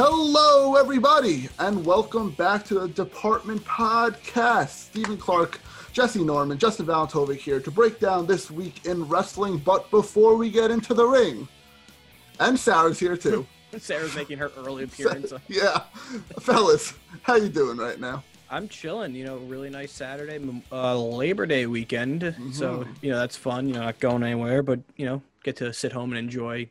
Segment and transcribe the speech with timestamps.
[0.00, 4.68] Hello, everybody, and welcome back to the Department Podcast.
[4.68, 5.60] Stephen Clark,
[5.92, 9.58] Jesse Norman, Justin Valentovic here to break down this week in wrestling.
[9.58, 11.48] But before we get into the ring,
[12.38, 13.44] and Sarah's here too.
[13.78, 15.32] Sarah's making her early appearance.
[15.48, 15.80] yeah,
[16.38, 18.22] fellas, how you doing right now?
[18.50, 19.16] I'm chilling.
[19.16, 20.38] You know, really nice Saturday,
[20.70, 22.22] uh, Labor Day weekend.
[22.22, 22.52] Mm-hmm.
[22.52, 23.66] So you know that's fun.
[23.66, 26.70] You know, not going anywhere, but you know, get to sit home and enjoy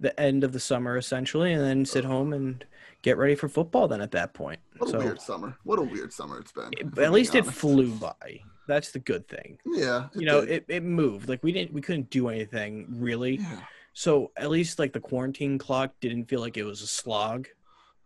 [0.00, 2.64] the end of the summer essentially, and then sit home and
[3.02, 3.88] get ready for football.
[3.88, 5.56] Then at that point, what a so, weird summer.
[5.64, 6.70] What a weird summer it's been.
[6.72, 8.40] It, at least it flew by.
[8.66, 9.58] That's the good thing.
[9.66, 10.08] Yeah.
[10.14, 11.28] You know, it, it moved.
[11.28, 13.36] Like we didn't we couldn't do anything really.
[13.36, 13.60] Yeah.
[13.92, 17.48] So at least like the quarantine clock didn't feel like it was a slog.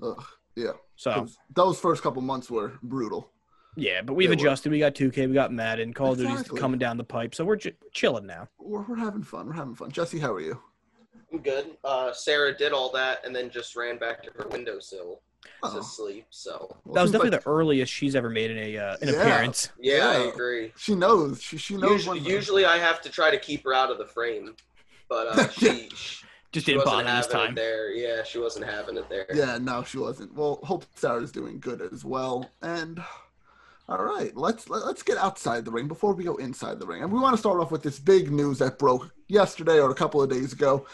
[0.03, 0.73] Ugh, yeah.
[0.97, 3.31] So those first couple months were brutal.
[3.77, 4.71] Yeah, but we've they adjusted.
[4.71, 4.75] Were.
[4.75, 6.35] We got 2K, we got Madden, Call exactly.
[6.35, 8.49] of Duty's coming down the pipe, so we're ch- chilling now.
[8.59, 9.47] We're, we're having fun.
[9.47, 9.93] We're having fun.
[9.93, 10.61] Jesse, how are you?
[11.33, 11.77] I'm good.
[11.85, 15.21] Uh, Sarah did all that and then just ran back to her windowsill
[15.63, 15.77] oh.
[15.77, 16.27] to sleep.
[16.31, 17.45] So well, that was definitely like...
[17.45, 19.15] the earliest she's ever made in a uh, an yeah.
[19.15, 19.71] appearance.
[19.79, 20.73] Yeah, yeah, I agree.
[20.77, 21.43] She knows.
[21.43, 21.91] She she knows.
[21.91, 24.55] Usually, usually I have to try to keep her out of the frame,
[25.09, 25.89] but uh, she.
[26.51, 27.55] just didn't bother this time.
[27.55, 29.27] There, yeah, she wasn't having it there.
[29.35, 30.35] Yeah, no, she wasn't.
[30.35, 32.51] Well, hope Sarah's doing good as well.
[32.63, 33.03] And
[33.89, 37.03] all right, let's let's get outside the ring before we go inside the ring.
[37.03, 39.95] And we want to start off with this big news that broke yesterday or a
[39.95, 40.87] couple of days ago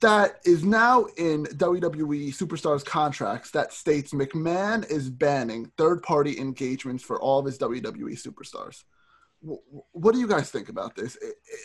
[0.00, 7.02] that is now in WWE superstars contracts that states McMahon is banning third party engagements
[7.02, 8.84] for all of his WWE superstars.
[9.40, 11.16] What do you guys think about this?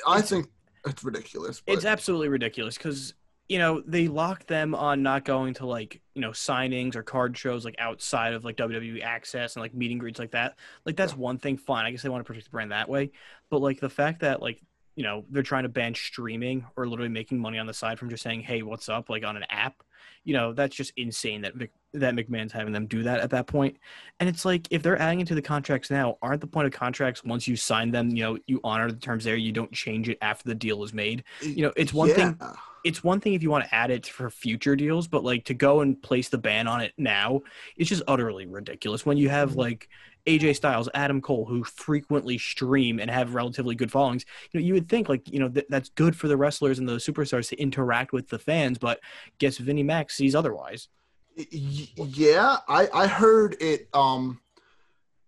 [0.08, 0.48] I think
[0.86, 1.62] it's ridiculous.
[1.62, 1.74] But...
[1.74, 3.14] It's absolutely ridiculous because
[3.50, 7.38] you know they lock them on not going to like you know signings or card
[7.38, 10.56] shows like outside of like WWE access and like meeting greets like that.
[10.86, 11.20] Like that's yeah.
[11.20, 11.58] one thing.
[11.58, 13.12] Fine, I guess they want to protect the brand that way.
[13.50, 14.62] But like the fact that like
[14.96, 18.10] you know they're trying to ban streaming or literally making money on the side from
[18.10, 19.84] just saying hey what's up like on an app
[20.24, 23.48] you know that's just insane that Mc, that mcmahon's having them do that at that
[23.48, 23.78] point
[24.20, 27.24] and it's like if they're adding into the contracts now aren't the point of contracts
[27.24, 30.18] once you sign them you know you honor the terms there you don't change it
[30.22, 32.16] after the deal is made you know it's one yeah.
[32.16, 32.40] thing
[32.84, 35.54] it's one thing if you want to add it for future deals but like to
[35.54, 37.42] go and place the ban on it now
[37.78, 39.62] it's just utterly ridiculous when you have mm-hmm.
[39.62, 39.90] like
[40.26, 44.74] AJ Styles, Adam Cole, who frequently stream and have relatively good followings, you know, you
[44.74, 47.60] would think like, you know, th- that's good for the wrestlers and the superstars to
[47.60, 49.00] interact with the fans, but
[49.40, 50.88] guess Vinnie Mac sees otherwise.
[51.36, 54.40] Yeah, I I heard it um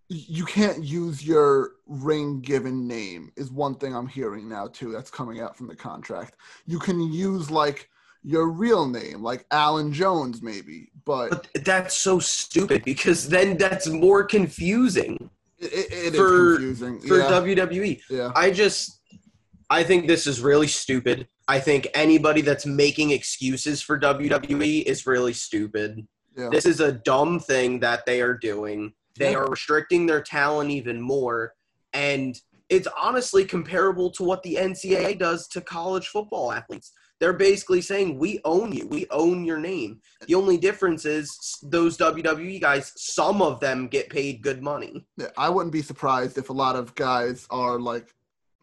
[0.07, 5.09] you can't use your ring given name is one thing I'm hearing now too that's
[5.09, 6.38] coming out from the contract.
[6.67, 7.89] You can use like
[8.25, 10.89] your real name, like Allen Jones, maybe.
[11.05, 15.29] But, but that's so stupid because then that's more confusing.
[15.59, 17.29] It, it for, confusing for yeah.
[17.29, 18.01] WWE.
[18.09, 18.31] Yeah.
[18.35, 18.99] I just,
[19.69, 21.27] I think this is really stupid.
[21.47, 26.07] I think anybody that's making excuses for WWE is really stupid.
[26.35, 26.49] Yeah.
[26.49, 28.93] This is a dumb thing that they are doing.
[29.17, 29.37] They yeah.
[29.37, 31.53] are restricting their talent even more.
[31.93, 32.35] And
[32.69, 36.91] it's honestly comparable to what the NCAA does to college football athletes.
[37.19, 38.87] They're basically saying, We own you.
[38.87, 40.01] We own your name.
[40.27, 45.05] The only difference is those WWE guys, some of them get paid good money.
[45.17, 48.13] Yeah, I wouldn't be surprised if a lot of guys are like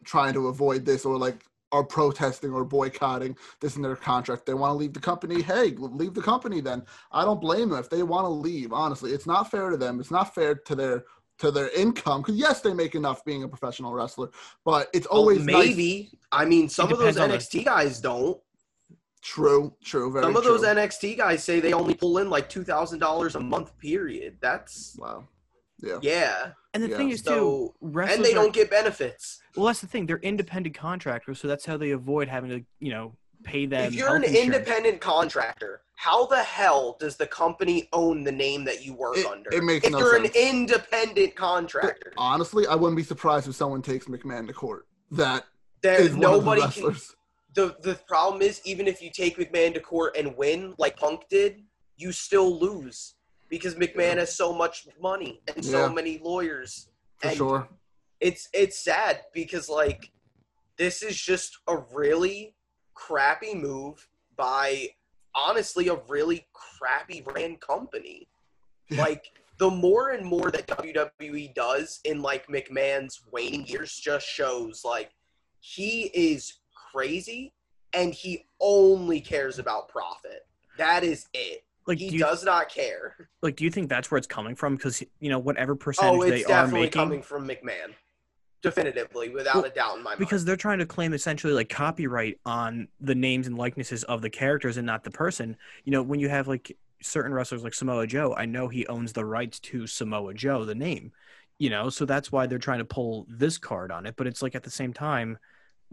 [0.03, 4.45] trying to avoid this or like are protesting or boycotting this in their contract.
[4.45, 5.41] They want to leave the company.
[5.41, 6.83] Hey, leave the company then.
[7.11, 8.71] I don't blame them if they want to leave.
[8.71, 9.99] Honestly, it's not fair to them.
[9.99, 11.05] It's not fair to their
[11.39, 14.29] to their income because yes, they make enough being a professional wrestler,
[14.63, 16.09] but it's oh, always maybe.
[16.11, 16.21] Nice.
[16.31, 17.63] I mean, some of those NXT the...
[17.63, 18.39] guys don't.
[19.23, 20.11] True, true.
[20.11, 20.57] Very some of true.
[20.57, 23.77] those NXT guys say they only pull in like two thousand dollars a month.
[23.79, 24.37] Period.
[24.41, 25.27] That's wow.
[25.81, 25.99] Yeah.
[26.01, 26.51] Yeah.
[26.73, 26.97] And the yeah.
[26.97, 29.41] thing is so, too, and they don't get benefits.
[29.55, 30.07] Well, that's the thing.
[30.07, 33.85] They're independent contractors, so that's how they avoid having to, you know, pay them.
[33.85, 34.45] If you're an insurance.
[34.45, 39.25] independent contractor, how the hell does the company own the name that you work it,
[39.25, 39.51] under?
[39.53, 39.93] It makes sense.
[39.95, 40.35] if no you're sense.
[40.35, 42.13] an independent contractor.
[42.15, 44.87] But honestly, I wouldn't be surprised if someone takes McMahon to court.
[45.11, 45.45] That
[45.81, 46.95] there, nobody the can.
[47.53, 51.21] The the problem is, even if you take McMahon to court and win, like Punk
[51.29, 51.63] did,
[51.97, 53.15] you still lose
[53.49, 55.93] because McMahon has so much money and so yeah.
[55.93, 56.89] many lawyers.
[57.17, 57.69] For and sure.
[58.19, 60.11] It's it's sad because like
[60.77, 62.55] this is just a really
[62.95, 64.89] crappy move by
[65.35, 68.27] honestly a really crappy brand company.
[68.91, 74.83] like the more and more that WWE does in like McMahon's waning years just shows
[74.83, 75.11] like
[75.59, 76.59] he is
[76.93, 77.53] crazy
[77.93, 80.45] and he only cares about profit.
[80.77, 81.63] That is it.
[81.85, 83.29] Like he you, does not care.
[83.41, 84.75] Like, do you think that's where it's coming from?
[84.75, 87.93] Because you know, whatever oh, percentage oh, they are making, coming from McMahon
[88.61, 91.67] definitively without well, a doubt in my mind because they're trying to claim essentially like
[91.67, 96.01] copyright on the names and likenesses of the characters and not the person you know
[96.01, 96.73] when you have like
[97.05, 100.75] certain wrestlers like Samoa Joe, I know he owns the rights to Samoa Joe, the
[100.75, 101.11] name,
[101.59, 104.15] you know, so that's why they're trying to pull this card on it.
[104.15, 105.37] But it's like at the same time,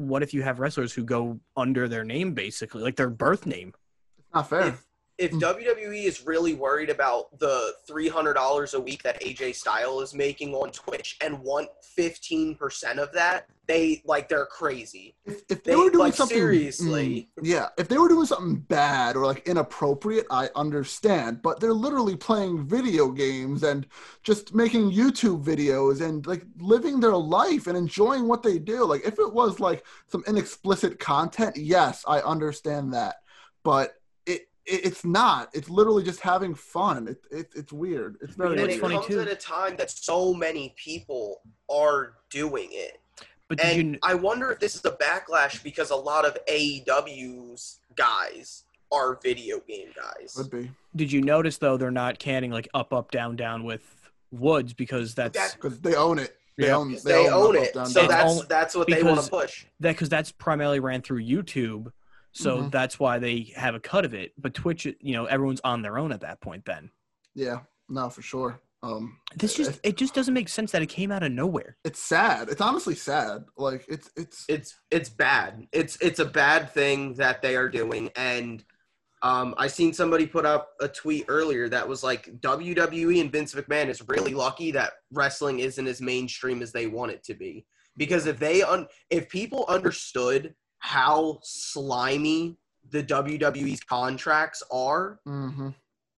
[0.01, 3.75] what if you have wrestlers who go under their name basically, like their birth name?
[4.19, 4.69] It's not fair.
[4.69, 4.87] If,
[5.21, 10.01] if WWE is really worried about the three hundred dollars a week that AJ Style
[10.01, 15.15] is making on Twitch and want fifteen percent of that, they like they're crazy.
[15.27, 18.25] If, if they, they, were doing like, something seriously, mm, yeah, if they were doing
[18.25, 21.43] something bad or like inappropriate, I understand.
[21.43, 23.87] But they're literally playing video games and
[24.23, 28.87] just making YouTube videos and like living their life and enjoying what they do.
[28.87, 33.17] Like if it was like some inexplicit content, yes, I understand that.
[33.63, 34.00] But
[34.71, 35.51] it's not.
[35.53, 37.09] It's literally just having fun.
[37.09, 38.17] It, it it's weird.
[38.21, 38.53] It's very.
[38.53, 38.71] And weird.
[38.71, 43.01] it comes at a time that so many people are doing it.
[43.49, 43.99] But and you...
[44.03, 49.61] I wonder if this is a backlash because a lot of AEW's guys are video
[49.61, 50.35] game guys.
[50.37, 50.71] Could be.
[50.95, 53.83] Did you notice though they're not canning like up up down down with
[54.31, 56.37] Woods because that's because they own it.
[56.57, 56.93] They yeah, own.
[56.93, 57.69] They, they own, own it.
[57.69, 58.09] Up, down, so down.
[58.09, 59.65] that's that's what they want to push.
[59.81, 61.93] That because that's primarily ran through YouTube
[62.33, 62.69] so mm-hmm.
[62.71, 64.33] that's why they have a cut of it.
[64.39, 66.65] But Twitch, you know, everyone's on their own at that point.
[66.65, 66.91] Then.
[67.35, 67.61] Yeah.
[67.89, 68.61] No, for sure.
[68.83, 71.77] Um, this just it, it just doesn't make sense that it came out of nowhere.
[71.85, 72.49] It's sad.
[72.49, 73.45] It's honestly sad.
[73.57, 75.67] Like it's it's it's it's bad.
[75.73, 78.11] It's it's a bad thing that they are doing.
[78.17, 78.65] And
[79.23, 83.55] um, I seen somebody put up a tweet earlier that was like WWE and Vince
[83.55, 87.67] McMahon is really lucky that wrestling isn't as mainstream as they want it to be.
[87.99, 92.57] Because if they un- if people understood how slimy
[92.91, 95.69] the WWE's contracts are, mm-hmm.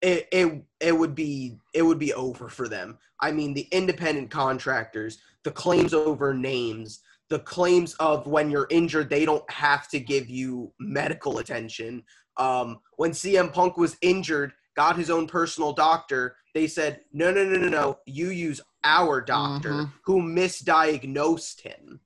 [0.00, 2.98] it, it it would be it would be over for them.
[3.20, 9.10] I mean, the independent contractors, the claims over names, the claims of when you're injured,
[9.10, 12.02] they don't have to give you medical attention.
[12.36, 17.44] Um, when CM Punk was injured, got his own personal doctor, they said, no, no,
[17.44, 19.90] no, no, no, you use our doctor mm-hmm.
[20.04, 22.00] who misdiagnosed him.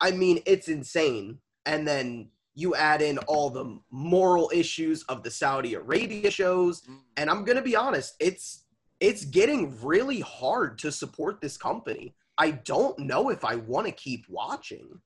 [0.00, 5.30] I mean, it's insane and then you add in all the moral issues of the
[5.30, 6.98] Saudi Arabia shows, mm.
[7.16, 8.64] and I'm gonna be honest, it's
[9.00, 12.14] it's getting really hard to support this company.
[12.38, 15.00] I don't know if I want to keep watching.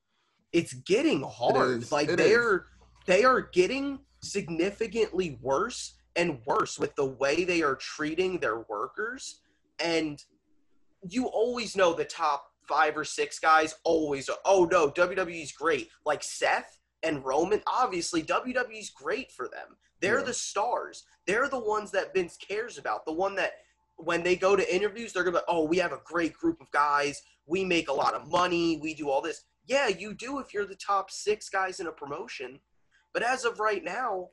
[0.53, 1.83] It's getting hard.
[1.83, 2.61] It like it they're is.
[3.05, 9.41] they are getting significantly worse and worse with the way they are treating their workers.
[9.83, 10.23] And
[11.07, 15.89] you always know the top five or six guys always, oh no, WWE's great.
[16.05, 19.75] Like Seth and Roman, obviously WWE's great for them.
[19.99, 20.25] They're yeah.
[20.25, 21.03] the stars.
[21.27, 23.05] They're the ones that Vince cares about.
[23.05, 23.55] The one that
[23.97, 26.71] when they go to interviews, they're gonna be, oh, we have a great group of
[26.71, 27.21] guys.
[27.45, 28.79] We make a lot of money.
[28.81, 29.43] We do all this.
[29.65, 32.59] Yeah, you do if you're the top six guys in a promotion.
[33.13, 34.29] But as of right now,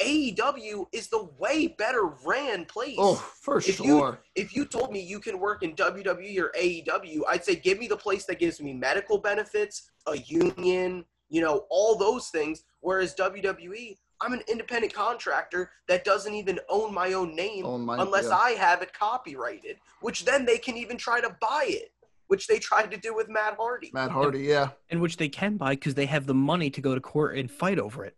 [0.00, 2.96] AEW is the way better ran place.
[2.98, 3.86] Oh, for if sure.
[3.86, 7.78] You, if you told me you can work in WWE or AEW, I'd say give
[7.78, 12.62] me the place that gives me medical benefits, a union, you know, all those things.
[12.80, 18.00] Whereas WWE, I'm an independent contractor that doesn't even own my own name own my,
[18.00, 18.36] unless yeah.
[18.36, 21.92] I have it copyrighted, which then they can even try to buy it.
[22.28, 23.90] Which they tried to do with Matt Hardy.
[23.94, 24.68] Matt Hardy, yeah.
[24.90, 27.50] And which they can buy because they have the money to go to court and
[27.50, 28.16] fight over it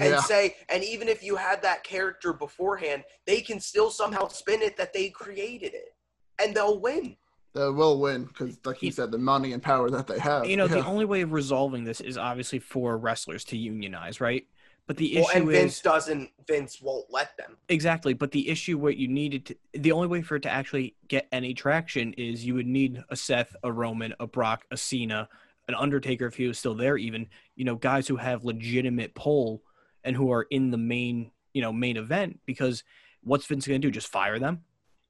[0.00, 0.20] and yeah.
[0.20, 4.76] say, and even if you had that character beforehand, they can still somehow spin it
[4.76, 5.94] that they created it,
[6.40, 7.16] and they'll win.
[7.54, 10.46] They will win because, like you said, the money and power that they have.
[10.46, 10.74] You know, yeah.
[10.74, 14.46] the only way of resolving this is obviously for wrestlers to unionize, right?
[14.86, 16.30] But the issue well, and Vince is, doesn't.
[16.46, 17.56] Vince won't let them.
[17.68, 20.94] Exactly, but the issue what you needed to the only way for it to actually
[21.08, 25.28] get any traction is you would need a Seth, a Roman, a Brock, a Cena,
[25.66, 26.96] an Undertaker if he was still there.
[26.96, 27.26] Even
[27.56, 29.62] you know guys who have legitimate pull
[30.06, 32.84] and who are in the main you know main event because
[33.22, 33.90] what's Vince going to do?
[33.90, 34.62] Just fire them?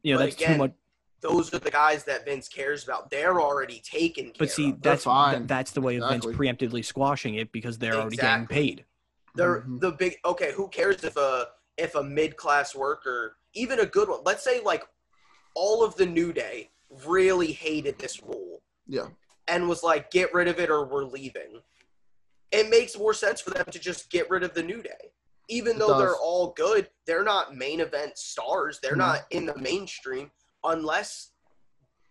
[0.03, 0.73] You know, but that's again, too much.
[1.21, 3.11] Those are the guys that Vince cares about.
[3.11, 4.33] They're already taken.
[4.39, 4.83] But see, of.
[4.83, 6.33] that's th- that's the way exactly.
[6.35, 8.05] Vince preemptively squashing it because they're exactly.
[8.05, 8.85] already getting paid.
[9.35, 9.79] They're mm-hmm.
[9.79, 10.17] the big.
[10.25, 14.43] Okay, who cares if a if a mid class worker, even a good one, let's
[14.43, 14.85] say like
[15.55, 16.71] all of the New Day
[17.05, 18.63] really hated this rule.
[18.87, 19.09] Yeah.
[19.49, 21.61] And was like, get rid of it or we're leaving
[22.53, 25.13] it makes more sense for them to just get rid of the New Day.
[25.49, 28.81] Even though they're all good, they're not main event stars.
[28.83, 29.01] They're mm-hmm.
[29.01, 30.31] not in the mainstream
[30.65, 31.31] unless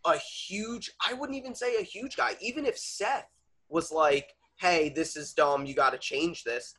[0.06, 3.28] a huge, I wouldn't even say a huge guy, even if Seth
[3.70, 6.76] was like, hey, this is dumb, you got to change this,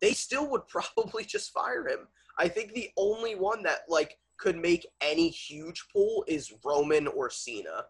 [0.00, 2.08] they still would probably just fire him.
[2.38, 7.28] I think the only one that like could make any huge pull is Roman or
[7.28, 7.84] Cena.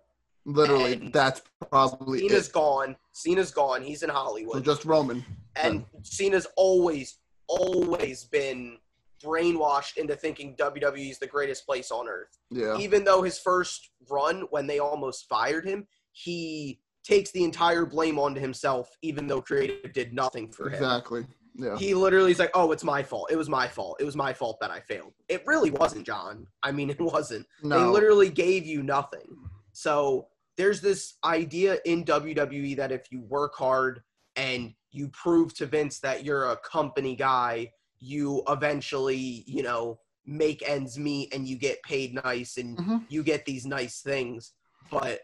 [0.46, 2.52] Literally, and that's probably Cena's it.
[2.52, 2.96] gone.
[3.12, 3.82] Cena's gone.
[3.82, 4.56] He's in Hollywood.
[4.56, 5.24] So just Roman.
[5.56, 5.86] And then.
[6.02, 7.18] Cena's always,
[7.48, 8.78] always been
[9.22, 12.38] brainwashed into thinking WWE is the greatest place on earth.
[12.50, 12.78] Yeah.
[12.78, 18.18] Even though his first run, when they almost fired him, he takes the entire blame
[18.18, 20.74] onto himself, even though creative did nothing for him.
[20.74, 21.26] Exactly.
[21.54, 21.76] Yeah.
[21.76, 23.30] He literally is like, "Oh, it's my fault.
[23.30, 23.96] It was my fault.
[24.00, 26.46] It was my fault that I failed." It really wasn't, John.
[26.62, 27.46] I mean, it wasn't.
[27.62, 27.78] No.
[27.78, 29.36] They literally gave you nothing.
[29.72, 30.28] So
[30.60, 34.02] there's this idea in WWE that if you work hard
[34.36, 40.62] and you prove to Vince that you're a company guy, you eventually, you know, make
[40.68, 43.06] ends meet and you get paid nice and Mhm.
[43.08, 44.52] you get these nice things.
[44.90, 45.22] But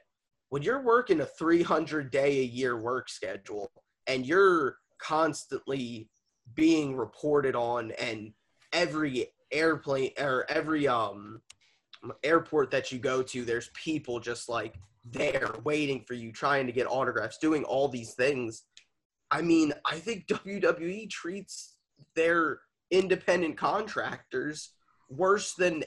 [0.49, 3.71] when you're working a 300 day a year work schedule
[4.07, 6.09] and you're constantly
[6.55, 8.33] being reported on and
[8.73, 11.43] every airplane or every um
[12.23, 14.75] airport that you go to there's people just like
[15.13, 18.65] there waiting for you trying to get autographs doing all these things.
[19.31, 21.77] I mean i think wwe treats
[22.15, 22.61] their
[22.91, 24.71] independent contractors
[25.09, 25.85] worse than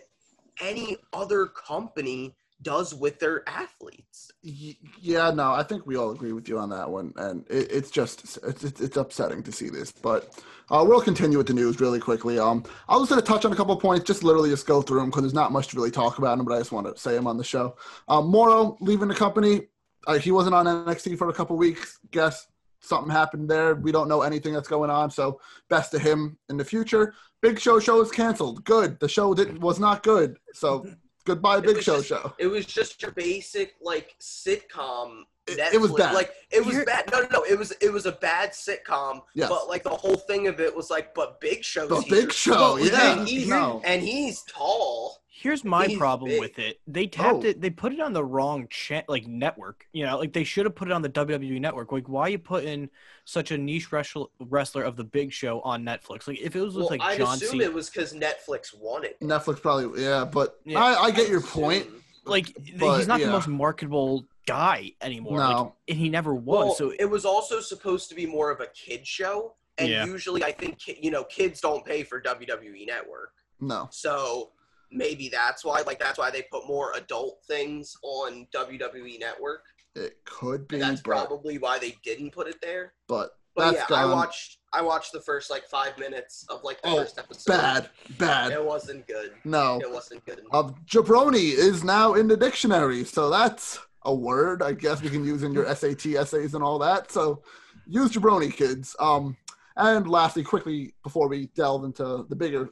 [0.61, 6.47] any other company does with their athletes Yeah, no, I think we all agree with
[6.47, 9.91] you on that one, and it, it's just it's, it's upsetting to see this.
[9.91, 12.39] But uh, we'll continue with the news really quickly.
[12.39, 14.81] Um, I was going to touch on a couple of points, just literally just go
[14.81, 16.87] through them because there's not much to really talk about them, but I just want
[16.87, 17.75] to say them on the show.
[18.07, 19.67] Um, Mauro leaving the company.
[20.07, 21.99] Uh, he wasn't on NXT for a couple of weeks.
[22.11, 22.47] Guess
[22.79, 23.75] something happened there.
[23.75, 25.11] We don't know anything that's going on.
[25.11, 27.13] So best to him in the future.
[27.41, 28.63] Big Show show is canceled.
[28.63, 28.99] Good.
[28.99, 30.37] The show didn't was not good.
[30.53, 30.85] So
[31.25, 32.33] goodbye, Big Show just- show.
[32.37, 35.23] It was just your basic like sitcom.
[35.47, 36.13] It- it was bad.
[36.13, 37.09] Like it was Here- bad.
[37.11, 37.43] No, no, no.
[37.43, 39.21] It was it was a bad sitcom.
[39.33, 39.49] Yes.
[39.49, 41.87] But like the whole thing of it was like, but Big Show.
[41.87, 42.21] The here.
[42.21, 43.17] Big Show, Well, yeah.
[43.19, 43.81] and he's, no.
[43.83, 45.17] and he's tall.
[45.41, 46.39] Here's my He's problem big.
[46.41, 46.81] with it.
[46.85, 47.47] They tapped Oh.
[47.47, 47.61] it.
[47.61, 49.85] They put it on the wrong cha- like network.
[49.93, 51.91] You know, like they should have put it on the WWE network.
[51.93, 52.89] Like, why are you putting
[53.23, 56.27] such a niche wrestler wrestler of the Big Show on Netflix?
[56.27, 58.77] Like, if it was with Well, like I'd John assume Cena, it was because Netflix
[58.77, 59.11] wanted.
[59.11, 59.21] it.
[59.21, 60.83] Netflix probably, yeah, but Yeah.
[60.83, 61.83] I, I get your I'd point.
[61.85, 62.03] assume.
[62.25, 63.27] like but, he's not yeah.
[63.27, 65.39] the most marketable guy anymore.
[65.39, 66.65] Like, and he never was.
[66.65, 70.05] Well, so it was also supposed to be more of a kid show, and Yeah.
[70.05, 73.31] usually I think you know kids don't pay for WWE Network.
[73.61, 74.51] no, So
[74.91, 79.63] maybe that's why, like, that's why they put more adult things on WWE Network.
[79.95, 82.93] it could be, And that's but, probably why they didn't put it there.
[83.07, 86.89] but But yeah, I watched I watched the first like five minutes of like the
[86.89, 87.51] Oh, first episode.
[87.51, 88.51] bad, bad.
[88.51, 89.31] It wasn't good.
[89.43, 90.41] No, It wasn't good.
[90.51, 95.25] uh, jabroni is now in the dictionary, so that's a word I guess we can
[95.25, 97.11] use in your SAT essays and all that.
[97.11, 97.41] So
[97.87, 98.95] use jabroni, kids.
[98.99, 99.35] Um,
[99.75, 102.69] and lastly, quickly before we delve into the bigger,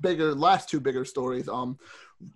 [0.00, 1.78] bigger last two bigger stories, um,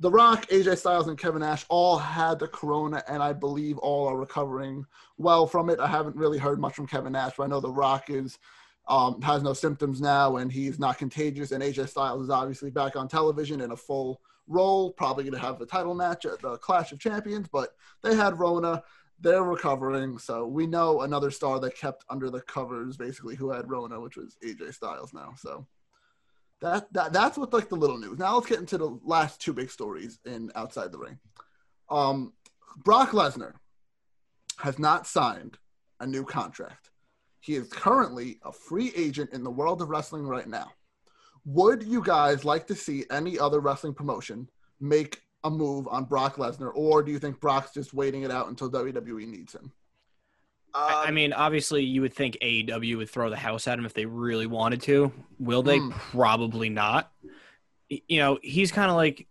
[0.01, 4.09] The Rock, AJ Styles, and Kevin Nash all had the corona, and I believe all
[4.09, 4.85] are recovering
[5.19, 5.81] well from it.
[5.81, 8.39] I haven't really heard much from Kevin Nash, but I know The Rock is
[8.87, 11.53] um, has no symptoms now, and he's not contagious.
[11.53, 15.47] And AJ Styles is obviously back on television in a full role, probably going to
[15.47, 17.49] have the title match at the Clash of Champions.
[17.49, 17.71] But
[18.03, 18.83] they had Rona.
[19.21, 23.71] They're recovering, so we know another star that kept under the covers, basically, who had
[23.71, 25.35] Rona, which was AJ Styles now.
[25.39, 25.67] So
[26.61, 28.19] that, that that's what like the little news.
[28.19, 31.19] Now let's get into the last two big stories in outside the ring.
[31.91, 32.33] Um,
[32.77, 33.53] Brock Lesnar
[34.59, 35.59] has not signed
[36.01, 36.91] a new contract.
[37.41, 40.73] He is currently a free agent in the world of wrestling right now.
[41.45, 44.49] Would you guys like to see any other wrestling promotion
[44.81, 48.49] make a move on Brock Lesnar, or do you think Brock's just waiting it out
[48.49, 49.71] until WWE needs him?
[50.75, 53.87] I, I Um, mean, obviously, you would think AEW would throw the house at him
[53.87, 55.13] if they really wanted to.
[55.39, 55.79] Will they?
[55.79, 55.91] Hmm.
[55.91, 57.13] Probably not.
[57.89, 59.27] You know, he's kind of like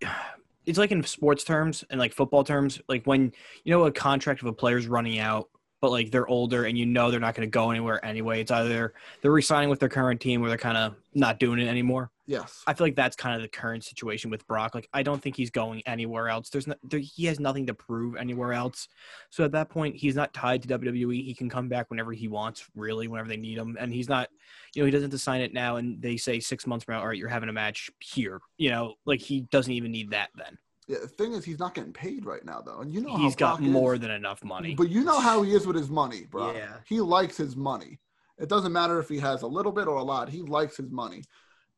[0.66, 3.32] it's like in sports terms and like football terms, like when
[3.64, 5.48] you know a contract of a player's running out,
[5.82, 8.40] but like they're older and you know they're not going to go anywhere anyway.
[8.40, 11.68] It's either they're resigning with their current team or they're kind of not doing it
[11.68, 12.10] anymore.
[12.26, 12.62] Yes.
[12.66, 14.74] I feel like that's kind of the current situation with Brock.
[14.74, 16.48] Like, I don't think he's going anywhere else.
[16.48, 18.88] There's no, there, he has nothing to prove anywhere else.
[19.30, 21.24] So at that point, he's not tied to WWE.
[21.24, 23.76] He can come back whenever he wants, really, whenever they need him.
[23.78, 24.28] And he's not,
[24.74, 25.76] you know, he doesn't have to sign it now.
[25.76, 28.40] And they say six months from now, all right, you're having a match here.
[28.56, 30.58] You know, like he doesn't even need that then.
[30.86, 33.34] Yeah, the thing is, he's not getting paid right now, though, and you know he's
[33.34, 34.00] got Brock more Is.
[34.00, 34.74] than enough money.
[34.74, 36.52] But you know how he is with his money, bro.
[36.52, 36.74] Yeah.
[36.86, 38.00] He likes his money.
[38.38, 40.28] It doesn't matter if he has a little bit or a lot.
[40.28, 41.22] He likes his money.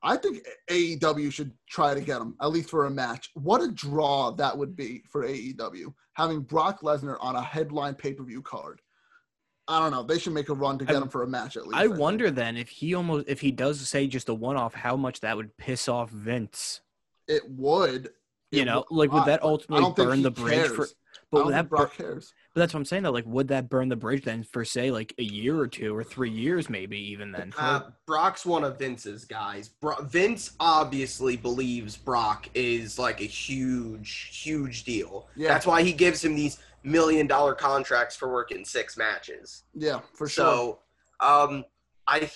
[0.03, 3.31] I think AEW should try to get him at least for a match.
[3.35, 8.13] What a draw that would be for AEW having Brock Lesnar on a headline pay
[8.15, 8.81] per view card.
[9.69, 10.03] I don't know.
[10.05, 11.77] They should make a run to get I- him for a match at least.
[11.77, 11.99] I think.
[11.99, 15.21] wonder then if he almost, if he does say just a one off, how much
[15.21, 16.81] that would piss off Vince.
[17.27, 18.11] It would.
[18.53, 20.77] You know, will like would that I ultimately think burn he the bridge for?
[20.77, 20.95] cares.
[20.95, 22.33] I But would think that bur- Brock cares.
[22.57, 23.11] But that's what I'm saying though.
[23.11, 26.03] Like, would that burn the bridge then for say like a year or two or
[26.03, 27.53] three years, maybe even then?
[27.59, 29.69] Uh, Brock's one of Vince's guys.
[29.69, 35.29] Bro- Vince obviously believes Brock is like a huge, huge deal.
[35.37, 35.49] Yeah.
[35.49, 39.65] That's why he gives him these million dollar contracts for working six matches.
[39.75, 40.45] Yeah, for sure.
[40.47, 40.79] So,
[41.21, 41.63] um,
[42.09, 42.31] I,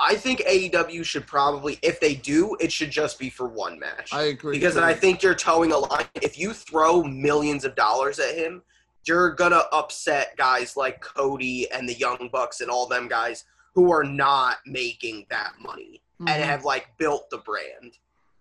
[0.00, 4.12] I think AEW should probably, if they do, it should just be for one match.
[4.12, 4.58] I agree.
[4.58, 4.76] because.
[4.76, 6.06] I think you're towing a line.
[6.16, 8.62] If you throw millions of dollars at him,
[9.06, 13.90] you're gonna upset guys like Cody and the Young Bucks and all them guys who
[13.92, 16.46] are not making that money and Mhm.
[16.46, 17.98] have like built the brand.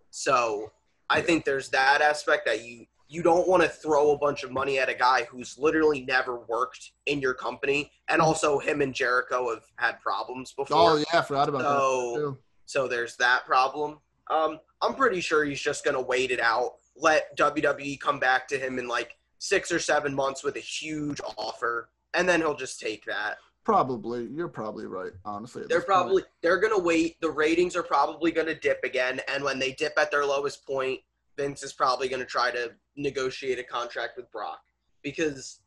[0.09, 0.71] So
[1.09, 4.51] I think there's that aspect that you you don't want to throw a bunch of
[4.51, 8.93] money at a guy who's literally never worked in your company, and also him and
[8.93, 10.77] Jericho have had problems before.
[10.91, 12.19] Oh yeah, I forgot about So- that.
[12.19, 12.37] Too.
[12.67, 13.99] So there's that problem.
[14.29, 18.59] Um, I'm pretty sure he's just gonna wait it out, let WWE come back to
[18.59, 22.79] him in like six or seven months with a huge offer, and then he'll just
[22.79, 23.37] take that.
[23.63, 25.11] Probably, you're probably right.
[25.25, 25.87] Honestly, They're this point.
[25.87, 27.19] probably they're gonna wait.
[27.21, 30.99] The ratings are probably gonna dip again, and when they dip at their lowest point,
[31.37, 34.61] Vince is probably gonna try to negotiate a contract with Brock
[35.03, 35.59] because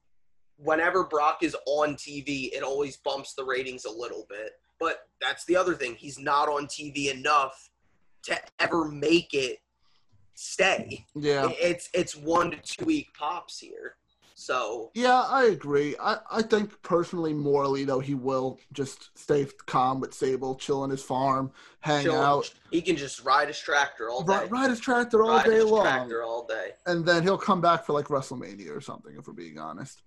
[0.57, 4.52] whenever Brock is on TV, it always bumps the ratings a little bit.
[4.81, 7.71] But that's the other thing; he's not on TV enough
[8.25, 9.59] to ever make it
[10.35, 11.05] stay.
[11.15, 13.97] Yeah, It's it's one to two week pops here.
[14.35, 15.95] So yeah, I agree.
[16.03, 20.91] I, I think personally, morally though, he will just stay calm with Sable, chill in
[20.91, 22.21] his farm, hang chill.
[22.21, 24.33] out, he can just ride his tractor all day.
[24.33, 26.71] ride, ride his tractor all Ride day his long, tractor all day.
[26.87, 29.15] and then he'll come back for like WrestleMania or something.
[29.17, 30.03] If we're being honest,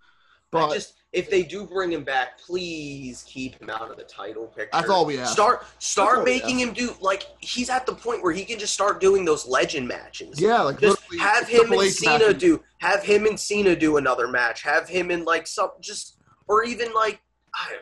[0.55, 4.03] but I just if they do bring him back, please keep him out of the
[4.03, 4.69] title picture.
[4.74, 5.31] that's all we ask.
[5.31, 9.00] Start start making him do like he's at the point where he can just start
[9.00, 10.41] doing those legend matches.
[10.41, 12.33] yeah, like Just have him and Cena matches.
[12.41, 14.62] do have him and Cena do another match.
[14.63, 17.21] Have him in like some just or even like
[17.53, 17.75] I,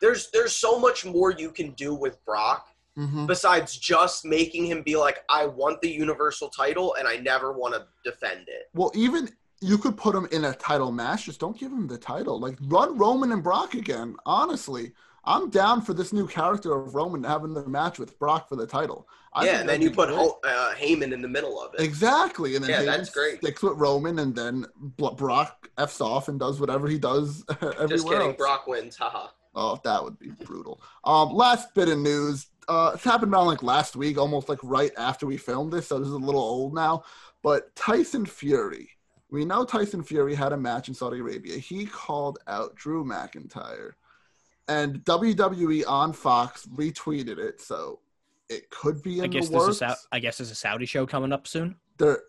[0.00, 3.26] there's there's so much more you can do with Brock Mhm.
[3.26, 7.74] besides just making him be like I want the universal title and I never want
[7.74, 8.68] to defend it.
[8.72, 9.30] Well, even
[9.64, 11.26] you could put him in a title match.
[11.26, 12.38] Just don't give him the title.
[12.40, 14.16] Like run Roman and Brock again.
[14.26, 14.92] Honestly,
[15.24, 18.66] I'm down for this new character of Roman having the match with Brock for the
[18.66, 19.08] title.
[19.32, 20.18] I yeah, and then you put great.
[20.18, 21.80] Ho- uh, Heyman in the middle of it.
[21.80, 23.38] exactly, and then Yeah, Heyman that's great.
[23.38, 28.06] Sticks with Roman, and then Brock f's off and does whatever he does everywhere Just
[28.06, 28.36] kidding, else.
[28.36, 28.96] Brock wins.
[28.96, 29.28] Haha.
[29.56, 30.80] Oh, that would be brutal.
[31.04, 32.46] Um, last bit of news.
[32.68, 35.98] Uh, it's happened around like last week, almost like right after we filmed this, so
[35.98, 37.04] this is a little old now.
[37.42, 38.88] But Tyson Fury,
[39.34, 41.58] we know Tyson Fury had a match in Saudi Arabia.
[41.58, 43.92] He called out Drew McIntyre,
[44.68, 47.98] and WWE on Fox retweeted it, so
[48.48, 49.72] it could be in I guess the this works.
[49.72, 51.76] is Sau- I guess there's a Saudi show coming up soon.
[51.98, 52.22] there,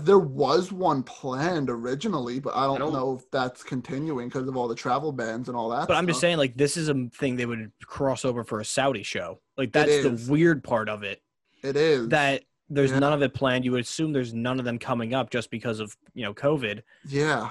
[0.00, 4.46] there was one planned originally, but I don't, I don't- know if that's continuing because
[4.46, 5.88] of all the travel bans and all that.
[5.88, 8.64] But I'm just saying, like, this is a thing they would cross over for a
[8.64, 9.40] Saudi show.
[9.56, 11.22] Like, that's the weird part of it.
[11.62, 12.98] it is That there's Yeah.
[12.98, 13.64] none of it planned.
[13.64, 16.82] You would assume there's none of them coming up just because of you know COVID.
[17.06, 17.50] yeah.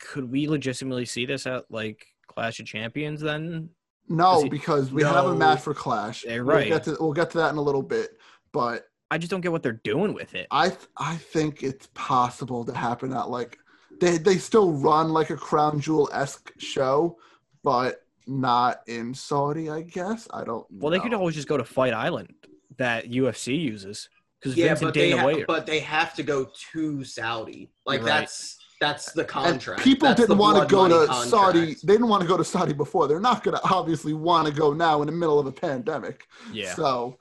[0.00, 3.70] Could we legitimately see this at like Clash of Champions then?
[4.08, 6.24] No, he- because we have a match for Clash.
[6.24, 6.68] Yeah, We'll right.
[6.68, 8.10] get to we'll get to that in a little bit,
[8.52, 10.46] but I just don't get what they're doing with it.
[10.50, 13.58] I th- I think it's possible to happen at like
[14.00, 17.18] they they still run like a crown jewel esque show,
[17.64, 19.68] but not in Saudi.
[19.68, 20.64] I guess I don't.
[20.70, 22.34] Well, they could always just go to Fight Island
[22.76, 24.08] that UFC uses
[24.40, 25.46] because Yeah, Vince and but they ha- White.
[25.46, 27.70] but they have to go to Saudi.
[27.86, 28.06] Like Right.
[28.06, 29.82] that's that's the And contract.
[29.82, 31.30] people That's didn't want to go to contract.
[31.30, 31.74] Saudi.
[31.82, 33.08] They didn't want to go to Saudi before.
[33.08, 36.28] They're not going to obviously want to go now in the middle of a pandemic.
[36.52, 37.18] yeah, So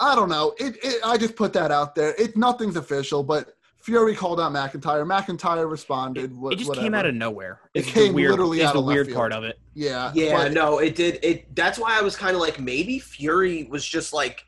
[0.00, 0.54] I don't know.
[0.58, 2.14] It, it I just put that out there.
[2.18, 5.06] It nothing's official, but Fury called out McIntyre.
[5.06, 6.34] McIntyre responded.
[6.34, 6.86] wha- it just whatever.
[6.86, 7.60] came out of nowhere.
[7.74, 9.16] It Is the came weird, literally is out the of left weird field.
[9.18, 9.58] part of it.
[9.74, 10.10] yeah.
[10.14, 11.18] Yeah, but- no, it did.
[11.22, 14.46] It that's why I was kind of like maybe Fury was just like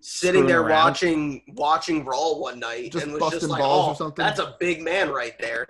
[0.00, 0.84] sitting there around.
[0.84, 4.24] watching watching Raw one night Just and was busting just like, balls "Oh, or something?"
[4.24, 5.66] that's a big man right there.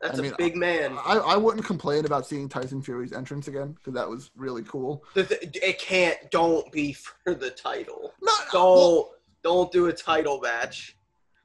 [0.00, 3.48] That's I mean, a big man." I, I wouldn't complain about seeing Tyson Fury's entrance
[3.48, 5.04] again because that was really cool.
[5.16, 6.16] It can't.
[6.30, 6.92] Don't be
[7.24, 8.12] for the title.
[8.22, 9.10] No, Don't well,
[9.42, 10.96] don't do a title match.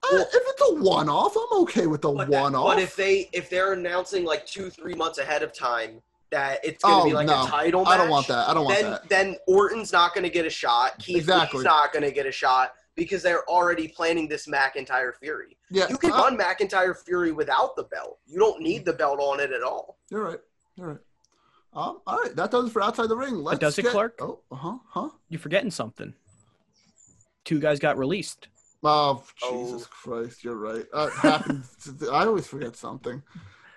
[0.04, 2.76] uh, if it's a one-off, I'm okay with the one-off.
[2.76, 6.02] but if they if they're announcing like two three months ahead of time
[6.34, 7.44] that it's gonna Oh, be like no.
[7.46, 8.50] a title match, I don't want that.
[8.50, 9.10] I don't want then that.
[9.10, 10.98] then Orton's not gonna get a shot.
[11.00, 11.60] Keith Exactly.
[11.60, 15.58] Lee's not gonna get a shot because they're already planning this McIntyre Fury.
[15.70, 18.20] Yeah, You can uh, run McIntyre Fury without the belt.
[18.26, 19.98] You don't need the belt on it at all.
[20.10, 20.40] You're right.
[20.76, 20.98] You're right.
[21.76, 23.36] Um, all right, that does it for outside the ring.
[23.36, 24.20] Let's does it, get- Clark?
[24.22, 25.10] Oh, uh huh, huh.
[25.30, 26.14] You're forgetting something.
[27.46, 28.48] Two guys got released.
[28.84, 29.88] Oh, Jesus oh.
[29.90, 30.86] Christ, you're right.
[30.94, 31.70] Uh, happens.
[32.12, 33.24] I always forget something.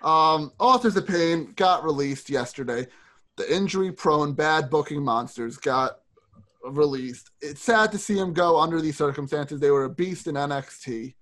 [0.07, 2.87] Um, Authors of Pain got released yesterday.
[3.35, 5.99] The injury-prone, bad booking monsters got
[6.63, 7.31] released.
[7.41, 9.59] It's sad to see him go under these circumstances.
[9.59, 11.13] They were a beast in NXT.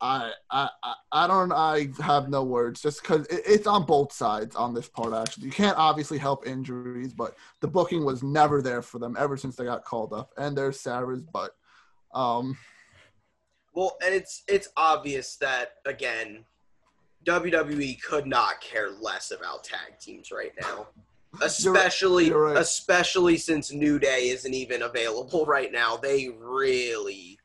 [0.00, 0.68] I I
[1.12, 4.88] I don't I have no words just because it, it's on both sides on this
[4.88, 5.14] part.
[5.14, 9.36] Actually, you can't obviously help injuries, but the booking was never there for them ever
[9.36, 10.32] since they got called up.
[10.36, 11.52] And there's Sarah's, but
[12.12, 12.58] um,
[13.74, 16.46] well, and it's it's obvious that again,
[17.24, 20.88] WWE could not care less about tag teams right now
[21.40, 22.56] especially you're right.
[22.58, 25.96] especially since New Day isn't even available right now.
[25.96, 27.38] They really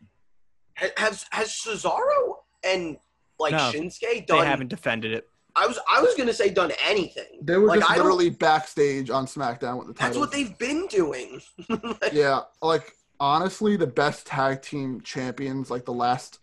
[0.76, 2.98] has has Cesaro and
[3.40, 4.40] like no, Shinsuke done.
[4.40, 5.30] They haven't defended it.
[5.56, 7.40] I was I was gonna say done anything.
[7.42, 9.98] They were like, just literally backstage on SmackDown with the titles.
[9.98, 11.42] That's what they've been doing.
[12.12, 16.40] yeah, like honestly, the best tag team champions like the last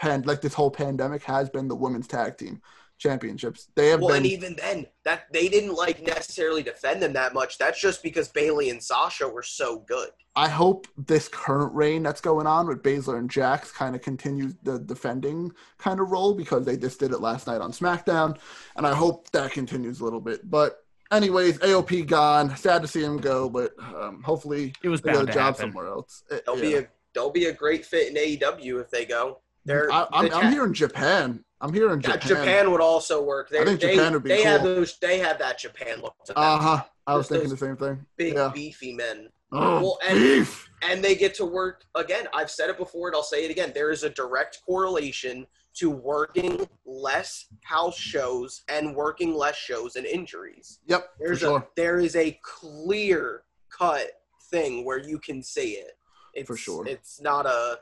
[0.00, 2.60] pan like this whole pandemic has been the women's tag team
[2.98, 3.68] championships.
[3.76, 7.34] They have well, been, and even then, that they didn't like necessarily defend them that
[7.34, 7.58] much.
[7.58, 10.10] That's just because Bayley and Sasha were so good.
[10.36, 14.54] I hope this current reign that's going on with Baszler and Jax kind of continues
[14.62, 18.38] the defending kind of role because they just did it last night on SmackDown,
[18.76, 20.48] and I hope that continues a little bit.
[20.48, 20.78] But
[21.10, 22.56] anyways, AOP gone.
[22.56, 25.72] Sad to see him go, but um, hopefully it was bound a job happen.
[25.72, 26.22] somewhere else.
[26.30, 26.62] They'll yeah.
[26.62, 29.40] be a they'll be a great fit in AEW if they go.
[29.64, 31.44] They're, I, am I'm here in Japan.
[31.60, 32.20] I'm here in Japan.
[32.20, 33.50] Japan would also work.
[33.50, 34.46] They, I think Japan they, would be They cool.
[34.46, 34.96] have those.
[34.98, 36.14] They have that Japan look.
[36.34, 36.84] Uh huh.
[37.06, 38.04] I was thinking the same thing.
[38.16, 38.50] Big yeah.
[38.54, 39.28] beefy men.
[39.52, 40.70] Oh, well, and, beef.
[40.82, 42.28] and they get to work again.
[42.32, 43.72] I've said it before, and I'll say it again.
[43.74, 50.06] There is a direct correlation to working less house shows and working less shows and
[50.06, 50.80] injuries.
[50.86, 51.10] Yep.
[51.18, 51.58] There's sure.
[51.58, 53.42] a there is a clear
[53.76, 54.08] cut
[54.50, 55.92] thing where you can see it.
[56.34, 56.86] It's, for sure.
[56.86, 57.78] It's not a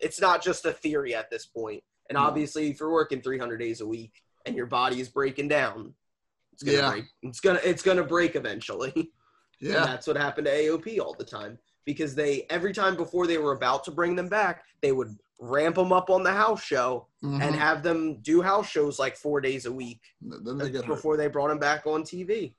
[0.00, 1.82] it's not just a theory at this point.
[2.08, 4.12] And obviously, if you're working 300 days a week
[4.44, 5.94] and your body is breaking down,
[6.52, 6.90] it's gonna yeah.
[6.90, 7.04] break.
[7.22, 9.12] It's gonna it's gonna break eventually.
[9.60, 13.26] Yeah, and that's what happened to AOP all the time because they every time before
[13.26, 16.62] they were about to bring them back, they would ramp them up on the house
[16.62, 17.40] show mm-hmm.
[17.40, 20.00] and have them do house shows like four days a week.
[20.20, 21.18] Then they get before hurt.
[21.18, 22.54] they brought them back on TV.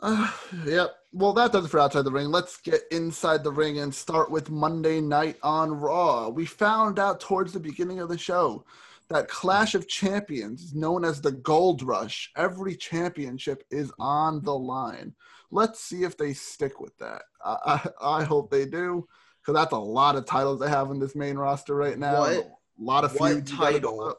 [0.00, 0.30] Uh,
[0.66, 0.96] yep.
[1.12, 2.28] Well, that does it for outside the ring.
[2.28, 6.28] Let's get inside the ring and start with Monday night on Raw.
[6.28, 8.64] We found out towards the beginning of the show
[9.08, 14.54] that Clash of Champions, is known as the Gold Rush, every championship is on the
[14.54, 15.14] line.
[15.50, 17.22] Let's see if they stick with that.
[17.44, 17.56] I,
[18.02, 19.06] I, I hope they do,
[19.40, 22.20] because that's a lot of titles they have in this main roster right now.
[22.20, 22.44] What, a
[22.78, 24.18] lot of what title?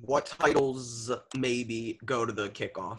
[0.00, 2.98] What titles maybe go to the kickoff?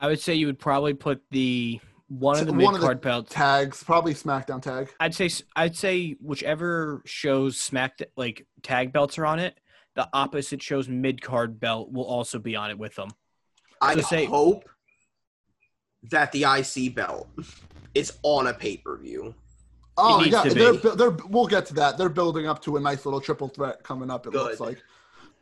[0.00, 3.82] I would say you would probably put the one of the mid card belts tags,
[3.82, 4.90] probably SmackDown tag.
[5.00, 9.58] I'd say I'd say whichever shows Smack like tag belts are on it,
[9.94, 13.10] the opposite shows mid card belt will also be on it with them.
[13.80, 14.68] I so say, hope
[16.10, 17.28] that the IC belt
[17.94, 19.34] is on a pay per view.
[19.96, 21.98] Oh yeah, they're, they're, we'll get to that.
[21.98, 24.26] They're building up to a nice little triple threat coming up.
[24.26, 24.44] It Good.
[24.44, 24.80] looks like,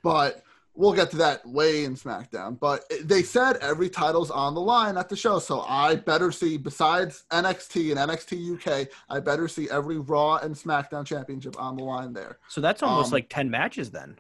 [0.03, 0.42] but
[0.77, 2.59] we'll get to that way in SmackDown.
[2.59, 6.57] But they said every title's on the line at the show, so I better see
[6.57, 11.85] besides NXT and NXT UK, I better see every Raw and SmackDown championship on the
[11.85, 12.39] line there.
[12.49, 14.19] So that's almost um, like ten matches then.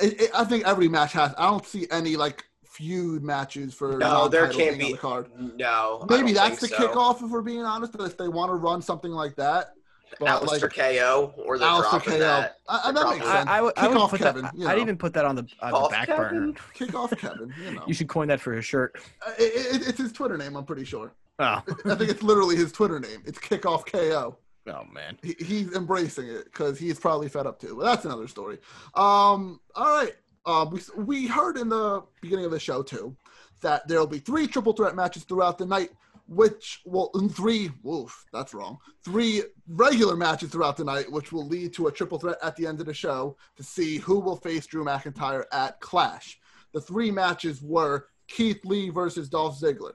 [0.00, 1.34] It, it, I think every match has.
[1.36, 5.28] I don't see any like feud matches for no, there can't be the card.
[5.58, 6.76] No, maybe that's the so.
[6.76, 7.92] kickoff if we're being honest.
[7.92, 9.74] But if they want to run something like that,
[10.18, 12.18] but Aleister like, KO or the Aleister KO.
[12.18, 12.56] That.
[12.68, 13.48] I, that makes sense.
[13.48, 14.42] I, I, would, Kick I would off put Kevin.
[14.42, 14.70] That, you know.
[14.70, 16.24] I'd even put that on the, on the back Kevin?
[16.28, 16.52] burner.
[16.74, 17.52] Kick off Kevin.
[17.64, 17.84] You know.
[17.86, 18.96] You should coin that for his shirt.
[19.26, 20.56] Uh, it, it, it's his Twitter name.
[20.56, 21.12] I'm pretty sure.
[21.38, 21.62] Oh.
[21.84, 23.22] I think it's literally his Twitter name.
[23.24, 24.36] It's Kick Off KO.
[24.68, 27.76] Oh man, he, he's embracing it because he's probably fed up too.
[27.76, 28.58] But that's another story.
[28.94, 30.12] Um, all right.
[30.44, 33.16] Uh, we we heard in the beginning of the show too
[33.60, 35.90] that there'll be three triple threat matches throughout the night
[36.34, 38.78] which will in three woof that's wrong.
[39.04, 42.66] Three regular matches throughout the night which will lead to a triple threat at the
[42.66, 46.38] end of the show to see who will face drew mcintyre at clash.
[46.72, 49.92] The three matches were keith lee versus dolph ziggler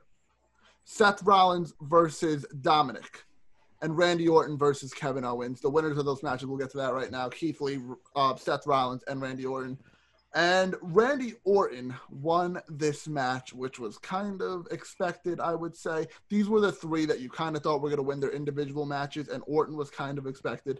[0.83, 3.23] seth rollins versus dominic
[3.81, 5.59] and randy orton versus kevin owens.
[5.59, 7.29] The winners of those matches we'll get to that right now.
[7.29, 7.79] Keith lee
[8.15, 9.77] uh, seth rollins and randy orton
[10.37, 16.05] and Randy Orton won this match, which was kind of expected, I would say.
[16.29, 18.85] These were the three that you kind of thought were going to win their individual
[18.85, 20.79] matches, and Orton was kind of expected.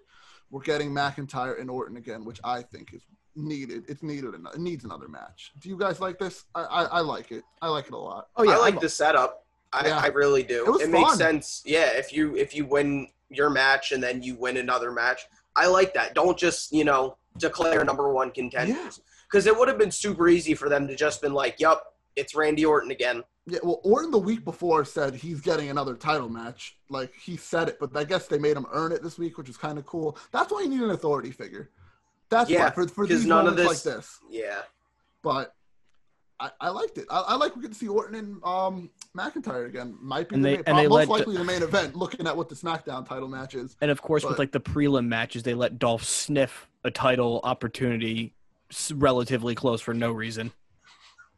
[0.52, 3.02] We're getting McIntyre and Orton again, which I think is
[3.36, 3.86] needed.
[3.88, 4.36] It's needed.
[4.36, 5.54] It needs another match.
[5.60, 6.46] Do you guys like this?
[6.54, 7.44] I, I, I like it.
[7.60, 8.28] I like it a lot.
[8.36, 9.44] Oh yeah, I like I'm, the setup.
[9.74, 9.98] I, yeah.
[9.98, 10.76] I really do.
[10.76, 11.64] It, it makes sense.
[11.66, 15.22] Yeah, if you if you win your match and then you win another match,
[15.56, 16.14] I like that.
[16.14, 20.54] Don't just you know declare number one contenders because it would have been super easy
[20.54, 21.82] for them to just been like, "Yep,
[22.16, 26.30] it's Randy Orton again." Yeah, well, Orton the week before said he's getting another title
[26.30, 26.78] match.
[26.90, 29.50] Like he said it, but I guess they made him earn it this week, which
[29.50, 30.18] is kind of cool.
[30.32, 31.70] That's why you need an authority figure.
[32.30, 34.20] That's yeah, why for for these none moments of this, like this.
[34.30, 34.62] Yeah,
[35.24, 35.56] but
[36.40, 37.06] I, I liked it.
[37.10, 39.98] I, I like we get to see Orton and um, McIntyre again.
[40.02, 41.96] Might be and the they, main, and they most likely to, the main event.
[41.96, 44.60] Looking at what the SmackDown title match is, and of course but, with like the
[44.60, 48.34] prelim matches, they let Dolph sniff a title opportunity
[48.96, 50.52] relatively close for no reason.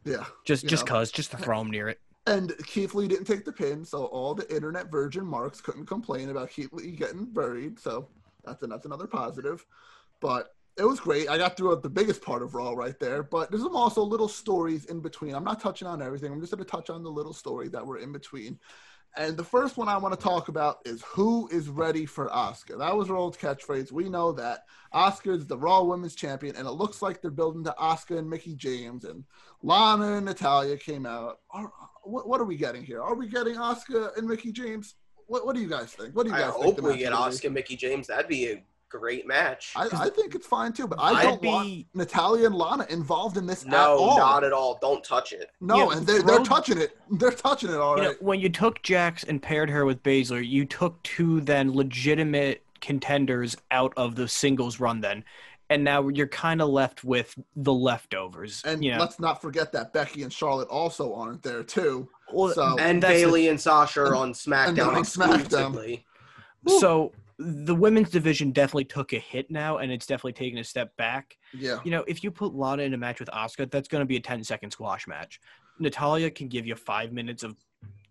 [0.06, 0.94] Yeah, just just know.
[0.94, 2.00] cause, just to throw him near it.
[2.28, 6.30] And Keith Lee didn't take the pin, so all the internet virgin marks couldn't complain
[6.30, 7.80] about Keith Lee getting buried.
[7.80, 8.08] So
[8.46, 9.66] that's a, that's another positive.
[10.20, 11.30] But it was great.
[11.30, 14.86] I got through the biggest part of Raw right there, but there's also little stories
[14.86, 15.36] in between.
[15.36, 16.32] I'm not touching on everything.
[16.32, 18.60] I'm just going to touch on the little story that were in between.
[19.20, 22.80] And the first one I want to talk about is who is ready for Asuka.
[22.80, 23.92] That was her old catchphrase.
[23.92, 27.66] We know that Asuka is the Raw Women's Champion, and it looks like they're building
[27.66, 29.26] to Asuka and Mickie James, and
[29.62, 31.40] Lana and Natalya came out.
[31.52, 31.70] Are,
[32.04, 33.02] what, what, are we getting here?
[33.02, 34.96] Are we getting Asuka and Mickie James?
[35.28, 36.16] What, what do you guys think?
[36.16, 36.80] What do you guys I think?
[36.80, 38.08] hope we get Asuka, and Mickie James.
[38.08, 39.74] That'd be a great match.
[39.76, 41.48] I, I, think it's fine too, but I don't be...
[41.48, 44.18] want Natalya and Lana involved in this no, at all.
[44.18, 44.78] not at all.
[44.82, 45.52] Don't touch it.
[45.62, 46.98] No, yeah, and they're, they're touching it.
[47.12, 48.04] They're touching it all you.
[48.04, 52.64] Know, when you took Jax and paired her with Baszler, you took two then legitimate
[52.82, 55.24] contenders out of the singles run then.
[55.72, 58.64] And now you're kind of left with the leftovers.
[58.66, 59.00] And you know?
[59.00, 62.10] let's not forget that Becky and Charlotte also aren't there too.
[62.34, 66.06] Well, so, and Bayley and Sasha are on SmackDown on exclusively.
[66.68, 66.80] SmackDown.
[66.80, 70.96] So the women's division definitely took a hit now, and it's definitely taken a step
[70.98, 71.38] back.
[71.54, 71.80] Yeah.
[71.86, 74.18] You know, if you put Lana in a match with Asuka, that's going to be
[74.18, 75.40] a 10 second squash match.
[75.80, 77.56] Natalya can give you five minutes of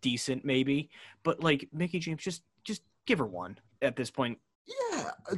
[0.00, 0.88] decent, maybe,
[1.24, 4.38] but like Mickie James, just just give her one at this point.
[4.66, 5.36] Yeah, uh,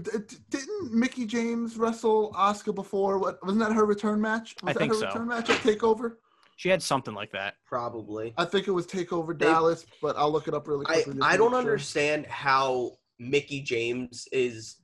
[0.50, 3.18] didn't Mickie James wrestle Asuka before?
[3.18, 4.54] What wasn't that her return match?
[4.62, 5.06] Was I think her so.
[5.06, 6.14] Return match at Takeover.
[6.56, 7.54] She had something like that.
[7.66, 8.34] Probably.
[8.36, 11.18] I think it was Takeover they, Dallas, but I'll look it up really quickly.
[11.22, 11.58] I, I don't sure.
[11.58, 14.76] understand how Mickie James is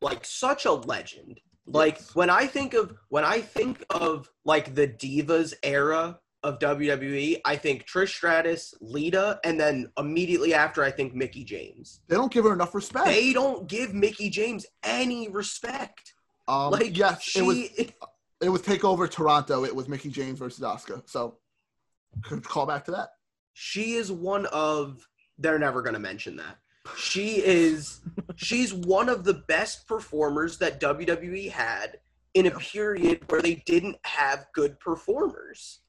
[0.00, 1.40] like such a legend.
[1.66, 2.14] Like yes.
[2.14, 7.56] when I think of when I think of like the Divas era of WWE, I
[7.56, 12.00] think Trish Stratus, Lita, and then immediately after I think Mickie James.
[12.08, 13.06] They don't give her enough respect.
[13.06, 16.14] They don't give Mickie James any respect.
[16.48, 17.92] Um, like yes, she, it was
[18.40, 19.64] it was Takeover Toronto.
[19.64, 21.08] It was Mickie James versus Asuka.
[21.08, 21.38] So
[22.42, 23.10] call back to that.
[23.52, 25.06] She is one of.
[25.38, 26.58] They're never going to mention that.
[26.96, 28.00] She is
[28.36, 31.98] she's one of the best performers that WWE had
[32.34, 35.80] in a period where they didn't have good performers.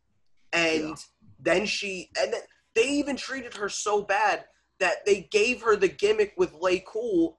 [0.53, 0.95] And yeah.
[1.39, 2.41] then she and then
[2.75, 4.45] they even treated her so bad
[4.79, 7.37] that they gave her the gimmick with Lay Cool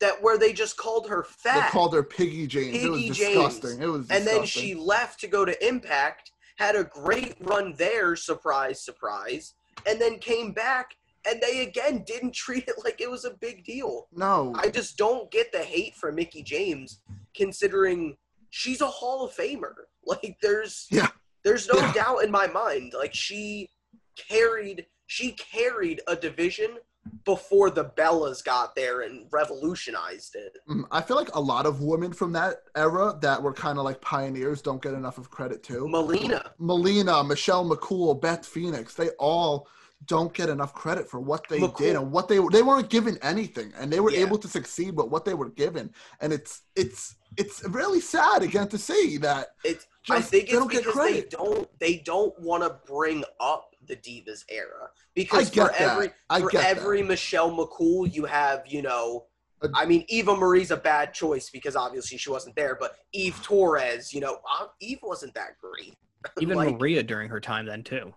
[0.00, 1.66] that where they just called her fat.
[1.66, 2.72] They called her Piggy James.
[2.72, 3.70] Piggy it was disgusting.
[3.70, 3.80] James.
[3.80, 4.16] It was disgusting.
[4.16, 9.54] And then she left to go to Impact, had a great run there, surprise, surprise,
[9.86, 10.96] and then came back
[11.28, 14.08] and they again didn't treat it like it was a big deal.
[14.12, 14.52] No.
[14.56, 17.00] I just don't get the hate for Mickie James
[17.34, 18.16] considering
[18.50, 19.74] she's a Hall of Famer.
[20.06, 21.08] Like there's yeah.
[21.44, 21.92] there's no yeah.
[21.92, 22.94] doubt in my mind.
[22.98, 23.68] Like she
[24.16, 26.78] carried she carried a division
[27.24, 30.56] before the Bellas got there and revolutionized it.
[30.68, 33.84] Mm, I feel like a lot of women from that era that were kind of
[33.84, 35.88] like pioneers don't get enough of credit too.
[35.88, 36.52] Melina.
[36.58, 39.68] Melina, Michelle McCool, Beth Phoenix, they all
[40.06, 41.76] don't get enough credit for what they McCool.
[41.76, 44.20] did and what they they weren't given anything and they were yeah.
[44.20, 48.66] able to succeed with what they were given and it's it's it's really sad again
[48.68, 52.78] to see that it's I think it's they because they don't they don't want to
[52.90, 57.08] bring up the Divas era because for every for every that.
[57.08, 59.26] Michelle McCool you have you know
[59.74, 64.12] I mean, Eva Marie's a bad choice because obviously she wasn't there, but Eve Torres,
[64.12, 65.94] you know, uh, Eve wasn't that great.
[66.40, 68.14] Even like, Maria during her time then too.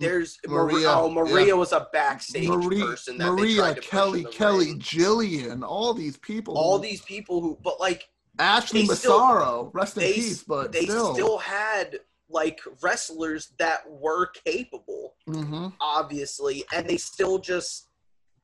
[0.00, 0.88] There's Maria.
[0.88, 1.52] Oh, Maria yeah.
[1.52, 4.78] was a backstage Maria, person that Maria, Kelly, Kelly, ring.
[4.78, 6.56] Jillian, all these people.
[6.56, 8.08] All who, these people who, but like
[8.38, 10.42] Ashley Massaro, rest in peace.
[10.42, 11.12] But they still.
[11.12, 15.68] still had like wrestlers that were capable, mm-hmm.
[15.82, 17.88] obviously, and they still just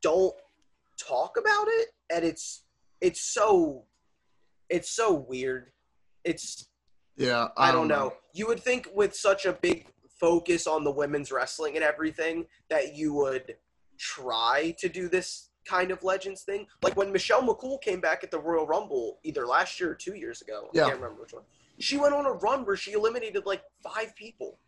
[0.02, 0.34] don't
[0.98, 2.64] talk about it, and it's
[3.00, 3.84] it's so
[4.68, 5.70] it's so weird.
[6.22, 6.68] It's
[7.16, 8.08] yeah, I, I don't, know.
[8.08, 8.12] know.
[8.34, 9.86] You would think with such a big
[10.18, 13.56] focus on the women's wrestling and everything that you would
[13.98, 16.66] try to do this kind of legends thing.
[16.82, 20.14] Like when Michelle McCool came back at the Royal Rumble either last year or two
[20.14, 20.70] years ago.
[20.72, 20.84] Yeah.
[20.84, 21.42] I can't remember which one.
[21.78, 24.58] She went on a run where she eliminated like five people.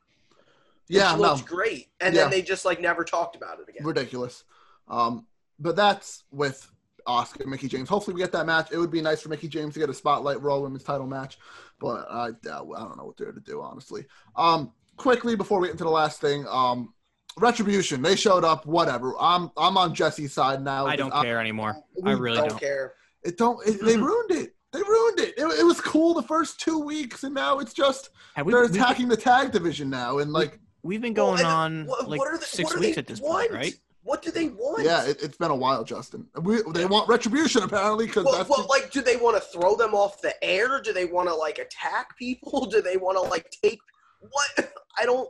[0.89, 1.89] Yeah, she looked great.
[2.01, 2.23] And yeah.
[2.23, 3.87] then they just like never talked about it again.
[3.87, 4.45] Ridiculous.
[4.89, 5.27] Um,
[5.59, 6.71] but that's with
[7.07, 7.89] Asuka and Mickie James.
[7.89, 8.71] Hopefully, we get that match.
[8.73, 11.39] It would be nice for Mickie James to get a spotlight Raw Women's Title match,
[11.81, 12.69] but I doubt.
[12.77, 14.07] I don't know what they're to do, honestly.
[14.37, 16.93] Um, quickly before we get into the last thing, um,
[17.39, 18.03] Retribution.
[18.03, 18.67] They showed up.
[18.67, 19.15] Whatever.
[19.21, 20.87] I'm I'm on Jesse's side now.
[20.87, 21.77] I don't I- care anymore.
[22.05, 22.59] I really don't, don't.
[22.61, 22.95] care.
[23.23, 23.65] It don't.
[23.67, 24.55] It, they ruined it.
[24.73, 25.35] They ruined it.
[25.39, 25.61] it.
[25.61, 28.11] It was cool the first two weeks, and now it's just
[28.45, 31.87] we, they're we've, attacking the tag division now, and like we've been going and on
[31.87, 33.51] what- like what are they- six what do weeks at this want?
[33.51, 33.75] point, right?
[34.03, 34.85] What do they want?
[34.85, 36.27] yeah, it, it's been a while, Justin.
[36.43, 39.77] We, they want retribution apparently because Well, well, the- like, do they want to throw
[39.77, 40.81] them off the air?
[40.83, 42.67] Do they want to like attack people?
[42.71, 43.79] Do they want to like take
[44.21, 44.73] what?
[44.99, 45.29] I don't.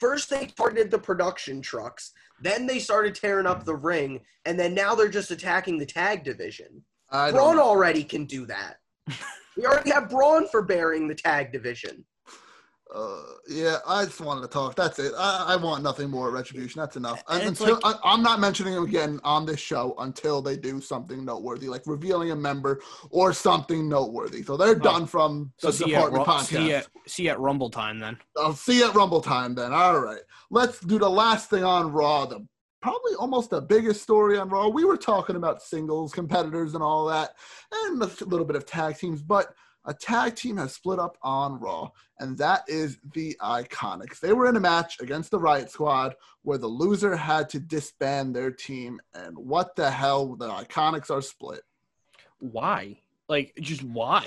[0.00, 2.12] First, they targeted the production trucks.
[2.40, 6.22] Then they started tearing up the ring, and then now they're just attacking the tag
[6.22, 6.84] division.
[7.10, 8.76] I don't Braun already can do that.
[9.56, 12.04] we already have Braun for bearing the tag division.
[12.94, 14.74] Uh, yeah, I just wanted to talk.
[14.74, 15.12] That's it.
[15.16, 16.80] I, I want nothing more retribution.
[16.80, 17.22] That's enough.
[17.28, 21.22] And until I, I'm not mentioning them again on this show until they do something
[21.24, 24.42] noteworthy, like revealing a member or something noteworthy.
[24.42, 26.44] So they're done from So the see you, at, department podcast.
[26.44, 28.16] see, you at, see you at Rumble time then.
[28.38, 29.72] I'll see you at Rumble time then.
[29.72, 30.20] All right.
[30.50, 32.24] Let's do the last thing on Raw.
[32.24, 32.46] The
[32.80, 34.68] probably almost the biggest story on Raw.
[34.68, 37.34] We were talking about singles competitors and all that,
[37.72, 39.54] and a little bit of tag teams, but
[39.88, 44.20] a tag team has split up on Raw, and that is the Iconics.
[44.20, 48.36] They were in a match against the Riot Squad where the loser had to disband
[48.36, 50.36] their team, and what the hell?
[50.36, 51.62] The Iconics are split.
[52.38, 53.00] Why?
[53.30, 54.26] Like, just why?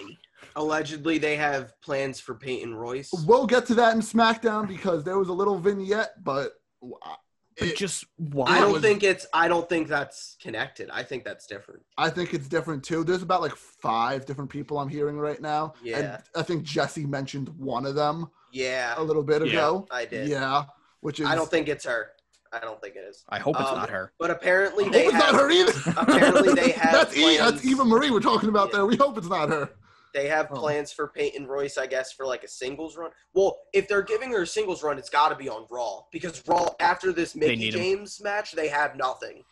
[0.56, 3.12] Allegedly, they have plans for Peyton Royce.
[3.26, 6.54] We'll get to that in SmackDown because there was a little vignette, but.
[6.84, 7.14] Uh,
[7.60, 8.46] But it- just why?
[8.48, 9.28] I don't was- think it's.
[9.34, 10.90] I don't think that's connected.
[10.92, 11.82] I think that's different.
[11.98, 13.04] I think it's different too.
[13.04, 15.74] There's about like five different people I'm hearing right now.
[15.84, 15.98] Yeah.
[16.00, 19.88] And I think Jesse mentioned one of them Yeah, a little bit Yeah, ago.
[19.92, 20.30] I did.
[20.30, 20.64] Yeah.
[21.02, 22.12] Which is I don't think it's her.
[22.54, 23.24] I don't think it is.
[23.30, 24.12] I hope it's Um, not her.
[24.20, 25.74] But apparently I hope they it's have not her either.
[25.98, 28.78] apparently they have that's, e- that's Eva Marie we're talking about Yeah.
[28.80, 28.86] there.
[28.88, 29.70] We hope it's not her.
[30.14, 30.56] They have Oh.
[30.60, 33.12] plans for Peyton Royce, I guess, for like a singles run.
[33.34, 36.44] Well, if they're giving her a singles run, it's got to be on Raw because
[36.48, 37.80] Raw after this Mickie need him.
[37.82, 39.44] James match, they have nothing.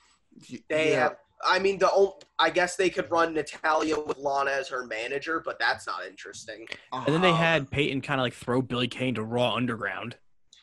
[0.70, 1.00] They yeah.
[1.00, 1.18] have.
[1.42, 5.40] I mean, the ol- I guess they could run Natalya with Lana as her manager,
[5.44, 6.68] but that's not interesting.
[6.92, 7.04] Uh-huh.
[7.06, 10.18] And then they had Peyton kind of like throw Billie Kay to Raw Underground.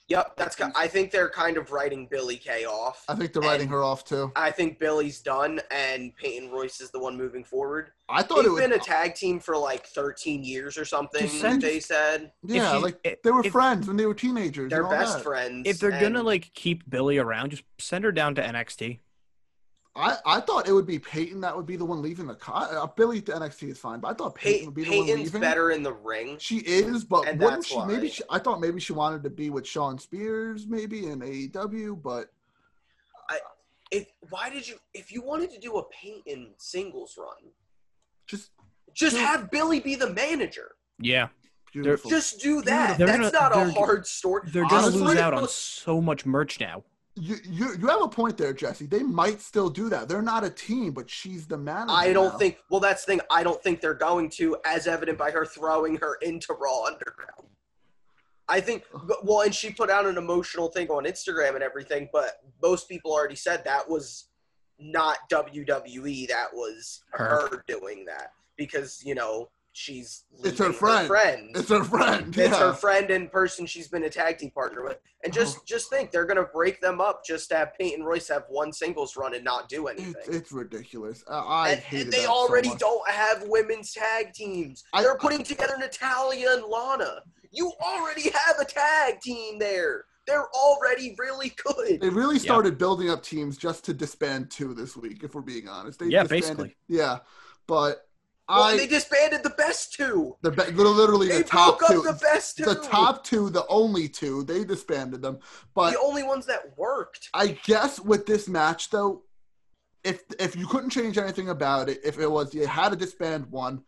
[0.08, 0.54] Yep, that's.
[0.54, 3.04] ki- I think they're kind of writing Billie Kay off.
[3.08, 4.30] I think they're writing her off too.
[4.36, 7.90] I think Billie's done, and Peyton Royce is the one moving forward.
[8.08, 11.26] I thought They've it was been a tag team for like 13 years or something.
[11.28, 14.14] Send- They said yeah, if you- like if- they were if- friends when they were
[14.14, 14.70] teenagers.
[14.70, 15.22] they're best that.
[15.24, 15.66] friends.
[15.68, 19.00] If they're gonna like keep Billie around, just send her down to NXT.
[19.96, 22.52] I, I thought it would be Peyton that would be the one leaving the co-
[22.52, 25.06] uh, Billie to NXT is fine, but I thought Peyton Pey- would be the one
[25.06, 25.40] Peyton's leaving.
[25.40, 26.36] better in the ring.
[26.38, 27.84] She is, but And wouldn't that's she?
[27.84, 32.02] Maybe she, I thought maybe she wanted to be with Shawn Spears, maybe in AEW,
[32.02, 32.30] but
[33.30, 33.38] I,
[33.90, 34.76] If why did you?
[34.94, 37.50] If you wanted to do a Peyton singles run,
[38.26, 38.50] just
[38.94, 40.72] just have Billie be the manager.
[40.98, 41.28] Yeah,
[41.72, 42.10] beautiful.
[42.10, 42.98] Just do that.
[42.98, 44.42] They're That's gonna- not a hard story.
[44.52, 46.84] they're gonna lose out on so much merch now.
[47.16, 48.86] You, you you have a point there, Jesse.
[48.86, 50.08] They might still do that.
[50.08, 51.92] They're not a team, but she's the manager.
[51.96, 52.38] I don't now.
[52.38, 52.58] think.
[52.70, 53.20] Well, that's the thing.
[53.30, 57.48] I don't think they're going to, as evident by her throwing her into Raw Underground.
[58.48, 58.84] I think.
[59.22, 63.12] Well, and she put out an emotional thing on Instagram and everything, but most people
[63.12, 64.28] already said that was
[64.78, 66.28] not WWE.
[66.28, 67.48] That was Her.
[67.50, 71.06] her, doing that because you know she's It's her leaving friend.
[71.06, 71.50] friend.
[71.54, 72.28] it's her friend.
[72.28, 72.58] It's yeah.
[72.58, 74.98] her friend and person she's been a tag team partner with.
[75.22, 75.62] And just Oh.
[75.66, 79.16] just think they're gonna break them up just to have Peyton Royce have one singles
[79.16, 80.14] run and not do anything.
[80.18, 81.22] It's, it's ridiculous.
[81.28, 82.78] I, I and, hated and they that so already much.
[82.78, 84.82] don't have women's tag teams.
[84.94, 87.20] I- They're putting together Natalya and Lana.
[87.52, 90.04] You already have a tag team there.
[90.26, 92.00] They're already really good.
[92.00, 92.42] They really Yeah.
[92.42, 95.98] started building up teams just to disband two this week, if we're being honest.
[96.00, 96.76] They Yeah, basically.
[96.88, 97.18] Yeah,
[97.66, 98.08] but
[98.48, 100.36] Well, I they disbanded the best two.
[100.42, 102.64] the be- literally They the top two, the best two.
[102.64, 105.40] the top two, the only two, they disbanded them.
[105.74, 107.28] But the only ones that worked.
[107.34, 109.24] I guess with this match though,
[110.04, 113.46] if if you couldn't change anything about it, if it was you had to disband
[113.46, 113.82] one,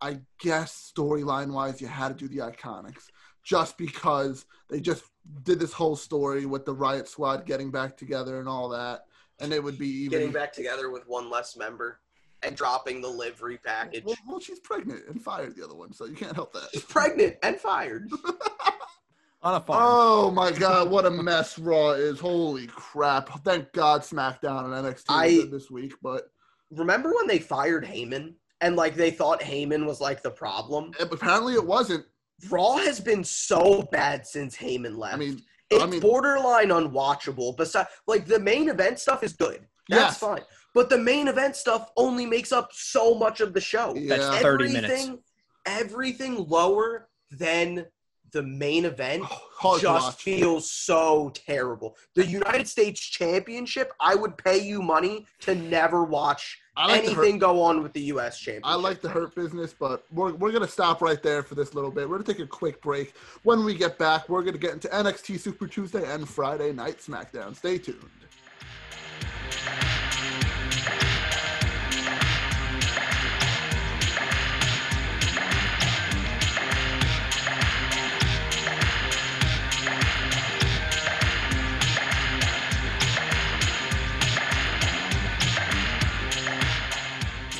[0.00, 3.04] I guess storyline wise you had to do the Iconics
[3.44, 5.04] just because they just
[5.44, 9.04] did this whole story with the Riot Squad getting back together and all that,
[9.38, 10.18] and it would be even.
[10.18, 12.00] Getting back together with one less member
[12.42, 14.04] and dropping the livery package.
[14.04, 16.68] Well, well, she's pregnant and fired the other one, so you can't help that.
[16.72, 18.10] She's pregnant and fired.
[19.42, 19.82] On a farm.
[19.84, 22.18] Oh my god, what a mess Raw is!
[22.18, 23.28] Holy crap!
[23.44, 26.30] Thank God SmackDown and NXT I- this week, but
[26.70, 30.90] Remember when they fired Heyman and like they thought Heyman was like the problem?
[31.00, 32.04] Eh, apparently it wasn't.
[32.50, 35.14] Raw has been so bad since Heyman left.
[35.14, 37.56] I mean, it's I mean- borderline unwatchable.
[37.56, 39.66] Besides, like the main event stuff is good.
[39.88, 40.18] That's Yes.
[40.18, 40.42] fine.
[40.78, 43.94] But the main event stuff only makes up so much of the show.
[43.94, 44.38] That's Yeah.
[44.38, 44.84] 30 minutes.
[44.92, 45.18] Everything-
[45.66, 47.86] Everything lower than
[48.30, 50.22] the main event oh, Hard to just watch.
[50.22, 51.96] feels so terrible.
[52.14, 57.22] The United States Championship, I would pay you money to never watch like the hurt-
[57.24, 58.38] anything go on with the U.S.
[58.38, 58.66] Championship.
[58.66, 61.74] I like the hurt business, but we're, we're going to stop right there for this
[61.74, 62.08] little bit.
[62.08, 63.14] We're going to take a quick break.
[63.42, 66.98] When we get back, we're going to get into NXT Super Tuesday and Friday Night
[66.98, 67.56] SmackDown.
[67.56, 67.98] Stay tuned.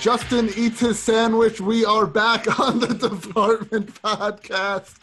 [0.01, 1.61] Justin eats his sandwich.
[1.61, 4.95] We are back on the Department Podcast.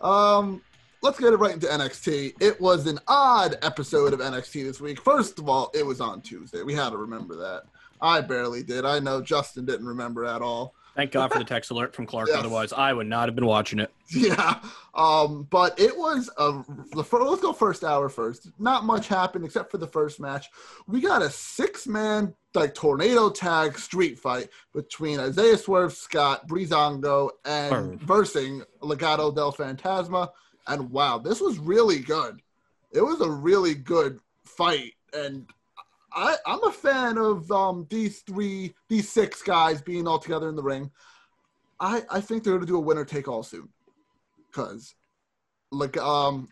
[0.00, 0.60] Um,
[1.02, 2.34] let's get it right into NXT.
[2.40, 5.00] It was an odd episode of NXT this week.
[5.00, 6.62] First of all, it was on Tuesday.
[6.62, 7.62] We had to remember that.
[8.00, 8.84] I barely did.
[8.84, 10.74] I know Justin didn't remember at all.
[10.94, 12.28] Thank God for the text alert from Clark.
[12.28, 12.38] Yes.
[12.38, 13.92] Otherwise, I would not have been watching it.
[14.10, 14.60] Yeah.
[14.94, 16.62] Um, but it was a
[16.92, 18.50] the fir- let's go first hour first.
[18.58, 20.48] Not much happened except for the first match.
[20.86, 27.30] We got a six man like tornado tag street fight between Isaiah Swerve Scott, Breezango,
[27.44, 28.00] and Swerve.
[28.00, 30.30] versing Legado del Fantasma.
[30.66, 32.42] And wow, this was really good.
[32.92, 34.94] It was a really good fight.
[35.12, 35.46] And
[36.12, 40.56] I, I'm a fan of um, these three, these six guys being all together in
[40.56, 40.90] the ring.
[41.78, 43.68] I, I think they're going to do a winner take all soon.
[44.50, 44.94] Because,
[45.70, 46.48] like, um,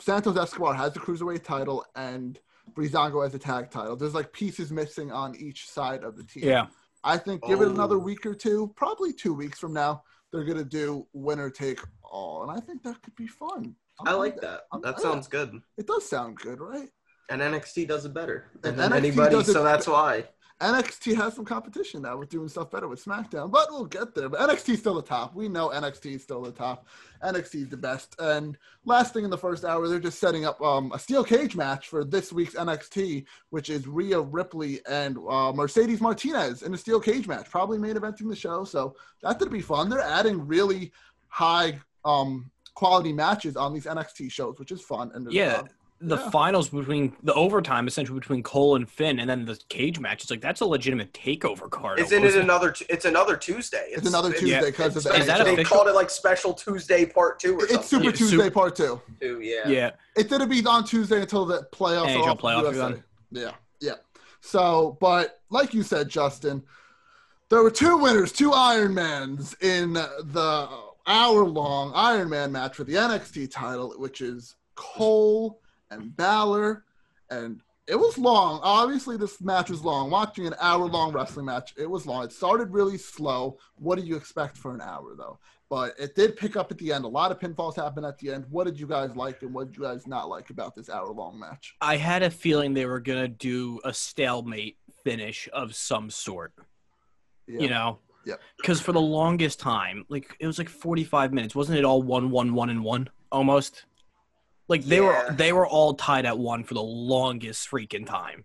[0.00, 2.38] Santos Escobar has the cruiserweight title and
[2.74, 3.96] Breezango has the tag title.
[3.96, 6.44] There's like pieces missing on each side of the team.
[6.44, 6.66] Yeah.
[7.04, 8.00] I think give it another Oh.
[8.00, 12.42] week or two, probably two weeks from now, they're going to do winner take all.
[12.42, 13.76] And I think that could be fun.
[14.04, 14.62] I like that.
[14.72, 15.62] I'm- That sounds good.
[15.78, 16.90] It does sound good, right?
[17.28, 20.24] And NXT does it better And than NXT anybody, does it so that's why.
[20.60, 24.30] NXT has some competition now with doing stuff better with SmackDown, but we'll get there.
[24.30, 25.34] But NXT's still the top.
[25.34, 26.86] We know NXT's still the top.
[27.22, 28.16] NXT's the best.
[28.18, 28.56] And
[28.86, 31.88] last thing in the first hour, they're just setting up um, a steel cage match
[31.88, 37.00] for this week's NXT, which is Rhea Ripley and uh, Mercedes Martinez in a steel
[37.00, 38.64] cage match, probably main eventing the show.
[38.64, 39.90] So that could be fun.
[39.90, 40.90] They're adding really
[41.28, 45.10] high um, quality matches on these NXT shows, which is fun.
[45.14, 45.62] And Yeah.
[45.98, 46.30] The Yeah.
[46.30, 50.22] finals between the overtime, essentially between Cole and Finn, and then the cage match.
[50.22, 51.98] It's like that's a legitimate takeover card.
[51.98, 52.70] Isn't it another?
[52.72, 53.88] t- It's another Tuesday.
[53.92, 55.74] It's another it's- Tuesday yeah, because of the Is that they official?
[55.76, 57.76] called it like Special Tuesday Part Two or something.
[57.78, 59.00] It's Super Yeah, Tuesday Super- Part Two.
[59.22, 59.66] Two, yeah.
[59.68, 59.90] Yeah.
[60.16, 62.08] It didn't be on Tuesday until the playoffs.
[62.10, 63.02] NHL off playoffs USA.
[63.30, 63.94] Yeah, yeah.
[64.42, 66.62] So, but like you said, Justin,
[67.48, 70.68] there were two winners, two Ironmans in the
[71.06, 75.60] hour-long Iron Man match for the NXT title, which is Cole
[75.90, 76.84] and Balor,
[77.30, 78.60] and it was long.
[78.62, 80.10] Obviously, this match was long.
[80.10, 82.24] Watching an hour-long wrestling match, it was long.
[82.24, 83.58] It started really slow.
[83.76, 85.38] What do you expect for an hour, though?
[85.68, 87.04] But it did pick up at the end.
[87.04, 88.46] A lot of pinfalls happened at the end.
[88.50, 91.38] What did you guys like, and what did you guys not like about this hour-long
[91.38, 91.74] match?
[91.80, 96.52] I had a feeling they were gonna do a stalemate finish of some sort.
[97.46, 97.60] Yeah.
[97.60, 97.98] You know.
[98.24, 98.40] Yep.
[98.56, 102.30] Because for the longest time, like it was like forty-five minutes, wasn't it all one,
[102.30, 103.84] one, one, and one almost?
[104.68, 105.28] Like they Yeah.
[105.28, 108.44] were they were all tied at one for the longest freaking time.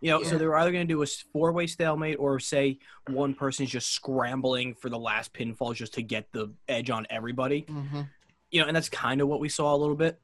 [0.00, 2.78] You know, so they were either going to do a four-way stalemate or say
[3.08, 7.62] one person's just scrambling for the last pinfall just to get the edge on everybody.
[7.62, 8.02] Mm-hmm.
[8.50, 10.20] You know, and that's kind of what we saw a little bit.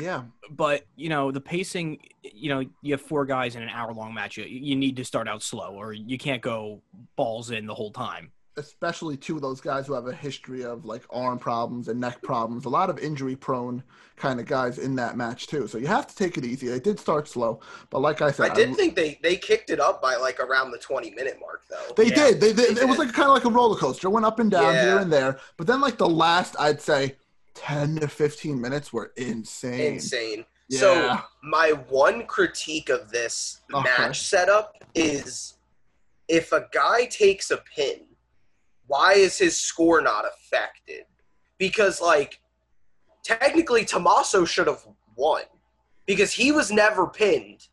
[0.00, 0.22] Yeah.
[0.50, 2.00] But you know, the pacing.
[2.22, 4.38] You know, you have four guys in an hour-long match.
[4.38, 6.82] You, you need to start out slow, or you can't go
[7.16, 8.32] balls in the whole time.
[8.58, 12.20] Especially two of those guys who have a history of like arm problems and neck
[12.22, 13.82] problems, a lot of injury prone
[14.16, 15.66] kind of guys in that match too.
[15.66, 16.68] So you have to take it easy.
[16.68, 19.80] They did start slow, but like I said, I did think they they kicked it
[19.80, 21.94] up by like around the 20 minute mark though.
[21.96, 22.40] they Yeah, did.
[22.40, 24.08] They, they, they it was like kind of like a roller coaster.
[24.08, 24.80] It went up and down Yeah.
[24.82, 25.38] here and there.
[25.56, 27.16] But then like the last, I'd say,
[27.54, 29.94] ten to fifteen minutes were insane.
[29.94, 30.44] Insane.
[30.68, 30.80] Yeah.
[30.80, 33.84] So my one critique of this Okay.
[33.84, 35.54] match setup is
[36.28, 38.00] if a guy takes a pin,
[38.88, 41.04] why is his score not affected?
[41.58, 42.40] Because like
[43.22, 44.84] technically Tommaso should have
[45.16, 45.42] won
[46.06, 47.68] because he was never pinned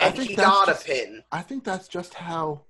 [0.00, 1.22] I and think he that's got just- a pin.
[1.30, 2.62] I think that's just how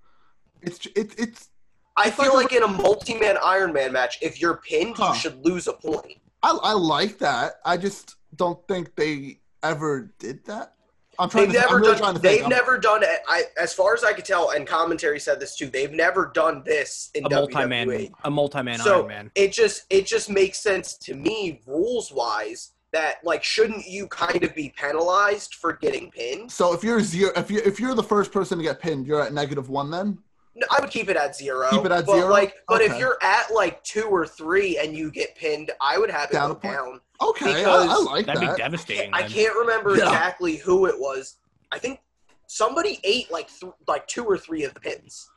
[0.60, 0.78] it's.
[0.78, 1.48] ju- It's.
[1.96, 4.96] I it's like feel a- like in a multi-man Iron Man match, if you're pinned,
[4.96, 5.12] Huh.
[5.12, 6.18] you should lose a point.
[6.42, 7.54] I, I like that.
[7.64, 10.74] I just don't think they ever did that.
[11.22, 11.60] I'm trying They've to.
[11.60, 12.14] never I'm really trying done.
[12.16, 12.20] to.
[12.20, 13.20] They've I'm- never done it.
[13.28, 15.68] I, as far as I could tell, and commentary said this too.
[15.68, 18.12] They've never done this in A multi-man, WWE.
[18.24, 19.30] a multi-man So Iron Man.
[19.34, 24.42] it just it just makes sense to me rules wise that like shouldn't you kind
[24.44, 26.50] of be penalized for getting pinned?
[26.52, 29.22] So if you're zero, if you if you're the first person to get pinned, you're
[29.22, 30.18] at negative one then.
[30.55, 31.68] No, I would keep it at zero.
[31.70, 32.28] Keep it at but zero?
[32.28, 32.92] Like, but Okay.
[32.92, 36.34] if you're at like two or three and you get pinned, I would have it
[36.34, 37.00] Down go down.
[37.22, 38.57] Okay, I, Because I like That'd that.
[38.57, 39.11] be devastating.
[39.14, 39.30] I then.
[39.30, 40.05] can't remember Yeah.
[40.05, 41.36] exactly who it was.
[41.70, 42.00] I think
[42.48, 45.30] somebody ate like th- like two or three of the pins.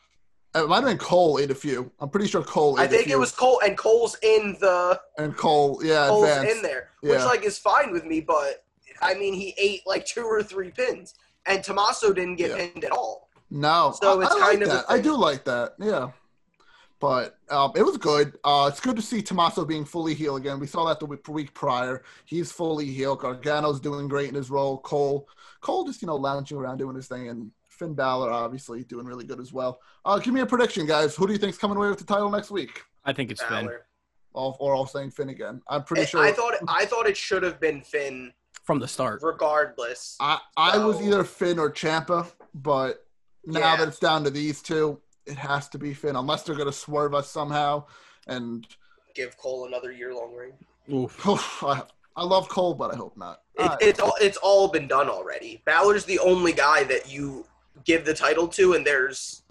[0.53, 1.91] It might have been Cole ate a few.
[1.99, 3.15] I'm pretty sure Cole ate I a think few.
[3.15, 6.55] it was Cole, and Cole's in the and Cole, yeah, Cole's advanced.
[6.57, 7.25] in there, which Yeah.
[7.25, 8.19] like is fine with me.
[8.21, 8.65] But
[9.01, 11.13] I mean, he ate like two or three pins,
[11.45, 12.57] and Tommaso didn't get Yeah.
[12.67, 13.24] pinned at all.
[13.49, 14.85] No, So I, it's I kind like of that.
[14.89, 15.73] I do like that.
[15.79, 16.09] Yeah,
[16.99, 18.37] but um, it was good.
[18.43, 20.59] Uh, it's good to see Tommaso being fully healed again.
[20.59, 22.03] We saw that the week, week prior.
[22.25, 23.19] He's fully healed.
[23.19, 24.79] Gargano's doing great in his role.
[24.79, 25.27] Cole,
[25.61, 29.25] Cole just you know lounging around doing his thing, and Finn Balor obviously doing really
[29.25, 29.79] good as well.
[30.05, 31.15] Uh, give me a prediction, guys.
[31.15, 32.81] Who do you think's coming away with the title next week?
[33.03, 33.85] I think it's Finn Balor.
[34.33, 35.61] All, or all saying Finn again.
[35.69, 36.19] I'm pretty I- sure.
[36.21, 38.33] I thought I thought it should have been Finn,
[38.63, 39.21] from the start.
[39.23, 40.17] regardless.
[40.19, 43.04] I, I was either Finn or Ciampa, but
[43.45, 43.75] now Yeah.
[43.77, 46.73] that it's down to these two, it has to be Finn, unless they're going to
[46.73, 47.85] swerve us somehow.
[48.27, 48.67] And
[49.13, 50.53] Give Cole another year long reign.
[50.93, 51.25] Oof.
[51.63, 51.83] I,
[52.15, 53.41] I love Cole, but I hope not.
[53.55, 53.77] It, All right.
[53.81, 55.61] It's all it's all been done already.
[55.65, 57.45] Balor's the only guy that you
[57.85, 59.43] give the title to, and there's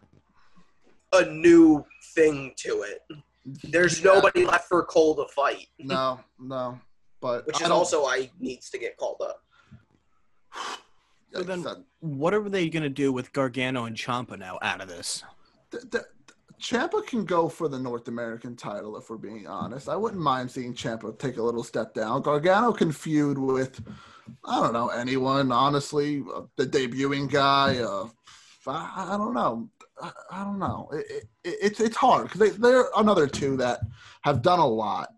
[1.13, 1.85] a new
[2.15, 3.03] thing to it.
[3.65, 4.13] There's Yeah.
[4.15, 6.79] nobody left for Cole to fight, No, no.
[7.21, 9.43] But which I is also why he needs to get called up.
[11.35, 15.25] So then- What are they gonna do with Gargano and Ciampa now out of this?
[15.71, 16.05] th- th-
[16.61, 19.89] Ciampa can go for the North American title if we're being honest.
[19.89, 22.23] I wouldn't mind seeing Ciampa take a little step down.
[22.23, 23.83] Gargano can feud with,
[24.45, 26.23] I don't know, anyone, honestly.
[26.33, 28.09] Uh, the debuting guy, uh,
[28.67, 29.69] I, I don't know.
[30.01, 30.89] I, I don't know.
[30.93, 33.81] It, it, it's it's hard because they, they're another two that
[34.23, 35.11] have done a lot.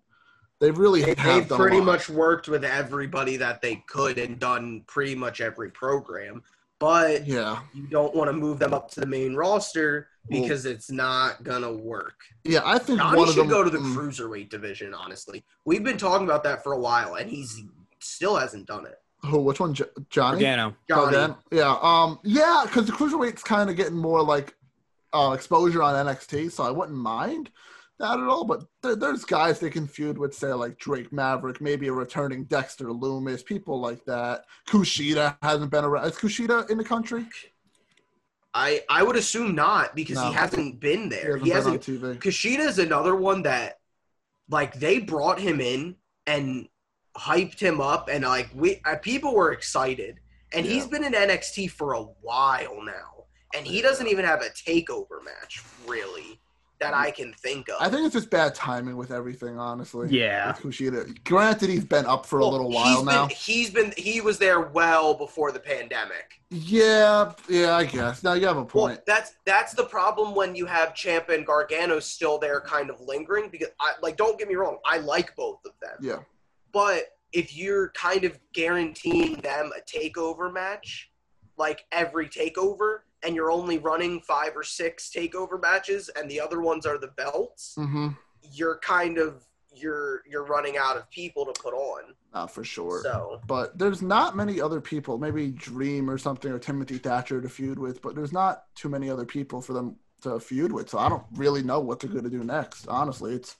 [0.60, 4.38] They really They, have they've done pretty much worked with everybody that they could and
[4.38, 6.42] done pretty much every program,
[6.78, 10.64] but Yeah, you don't want to move them up to the main roster Well- because
[10.64, 12.20] it's not gonna work.
[12.44, 12.60] yeah.
[12.64, 14.94] I think Johnny one of should them go to the mm, cruiserweight division.
[14.94, 17.62] Honestly, we've been talking about that for a while, and he's
[18.00, 18.98] still hasn't done it.
[19.26, 19.40] Who?
[19.40, 19.74] Which one?
[19.74, 20.40] Jo- Johnny.
[20.40, 20.74] Gargano.
[20.88, 21.38] Johnny, Gargano?
[21.50, 21.76] Yeah.
[21.82, 22.18] Um.
[22.22, 24.54] Yeah, because the cruiserweight's kind of getting more like
[25.12, 27.50] uh, exposure on NXT, so I wouldn't mind
[27.98, 28.44] that at all.
[28.44, 32.44] But there, there's guys they can feud with, say like Drake Maverick, maybe a returning
[32.44, 34.44] Dexter Lumis, people like that.
[34.68, 36.06] Kushida hasn't been around.
[36.06, 37.26] Is Kushida in the country?
[38.54, 40.28] I I would assume not because No.
[40.28, 41.36] he hasn't been He there.
[41.38, 42.20] hasn't He hasn't.
[42.20, 43.80] Kushida is another one that,
[44.48, 46.68] like, they brought him in and
[47.16, 50.20] hyped him up, and like we uh, people were excited,
[50.52, 53.24] and he's been in NXT for a while now,
[53.54, 56.40] and he doesn't even have a takeover match really
[56.78, 57.76] that I can think of.
[57.80, 60.08] I think it's just bad timing with everything, honestly.
[60.10, 60.52] Yeah.
[60.52, 61.22] Kushida.
[61.24, 63.26] Granted, he's been up for a Well, little he's while been- now.
[63.28, 66.40] He's been he was there well before the pandemic.
[66.50, 68.22] Yeah, yeah, I guess.
[68.22, 69.00] Now you have a Well, point.
[69.06, 73.48] that's that's the problem when you have Ciampa and Gargano still there, kind of lingering.
[73.50, 75.96] Because I like, don't get me wrong, I like both of them.
[76.00, 76.18] yeah.
[76.72, 81.10] But if you're kind of guaranteeing them a takeover match,
[81.56, 86.60] like every takeover, and you're only running five or six takeover matches, and the other
[86.62, 88.08] ones are the belts, Mm-hmm.
[88.52, 92.14] you're kind of you're you're running out of people to put on.
[92.32, 93.02] Not for sure.
[93.02, 95.18] So but there's not many other people.
[95.18, 98.00] Maybe Dream or something, or Timothy Thatcher to feud with.
[98.00, 100.88] But there's not too many other people for them to feud with.
[100.88, 102.88] So I don't really know what they're going to do next.
[102.88, 103.56] Honestly, it's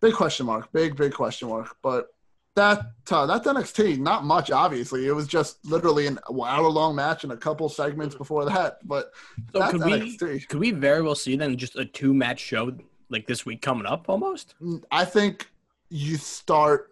[0.00, 0.72] big question mark.
[0.72, 1.76] Big big question mark.
[1.82, 2.13] But
[2.56, 4.50] that uh, that NXT, not much.
[4.50, 8.78] Obviously, it was just literally an hour long match and a couple segments before that.
[8.86, 9.12] But
[9.52, 10.48] So could we NXT.
[10.48, 12.72] could we very well see then just a two match show
[13.10, 14.54] like this week coming up almost?
[14.90, 15.48] I think
[15.90, 16.90] you start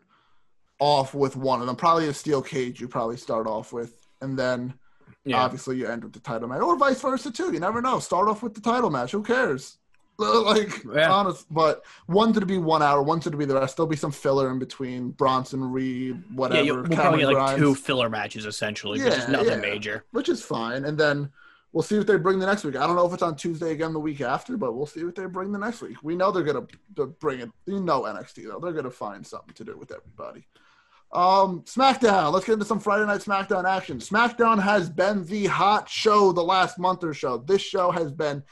[0.78, 1.76] off with one of them.
[1.76, 2.80] Probably a steel cage.
[2.80, 4.74] You probably start off with, and then
[5.24, 5.40] Yeah.
[5.42, 7.52] obviously you end with the title match, or vice versa too.
[7.52, 8.00] You never know.
[8.00, 9.12] Start off with the title match.
[9.12, 9.78] Who cares?
[10.18, 11.10] Like Yeah.
[11.10, 13.76] honest, but one to be one hour, one to be the rest.
[13.76, 15.10] There'll be some filler in between.
[15.10, 16.60] Bronson Reed, whatever.
[16.60, 19.48] yeah, you, we'll probably get like Grimes, two filler matches essentially, but just Yeah, nothing
[19.52, 19.56] yeah.
[19.72, 20.04] major.
[20.12, 20.84] which is fine.
[20.84, 21.30] And then
[21.72, 22.76] we'll see what they bring the next week.
[22.76, 25.14] I don't know if it's on Tuesday again the week after, but we'll see what
[25.16, 25.96] they bring the next week.
[26.02, 27.50] We know they're gonna to bring it.
[27.66, 30.46] You know NXT though, they're gonna find something to do with everybody.
[31.12, 32.32] Um, SmackDown.
[32.32, 33.98] Let's get into some Friday Night SmackDown action.
[33.98, 37.36] SmackDown has been the hot show the last month or so.
[37.38, 38.42] This show has been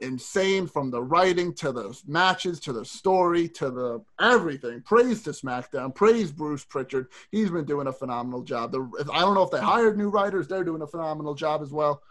[0.00, 4.80] insane from the writing to the matches to the story to the everything.
[4.82, 5.94] Praise to SmackDown.
[5.94, 7.08] Praise Bruce Prichard.
[7.30, 8.72] He's been doing a phenomenal job.
[8.72, 8.80] The,
[9.12, 10.48] I don't know if they hired new writers.
[10.48, 12.02] They're doing a phenomenal job as well.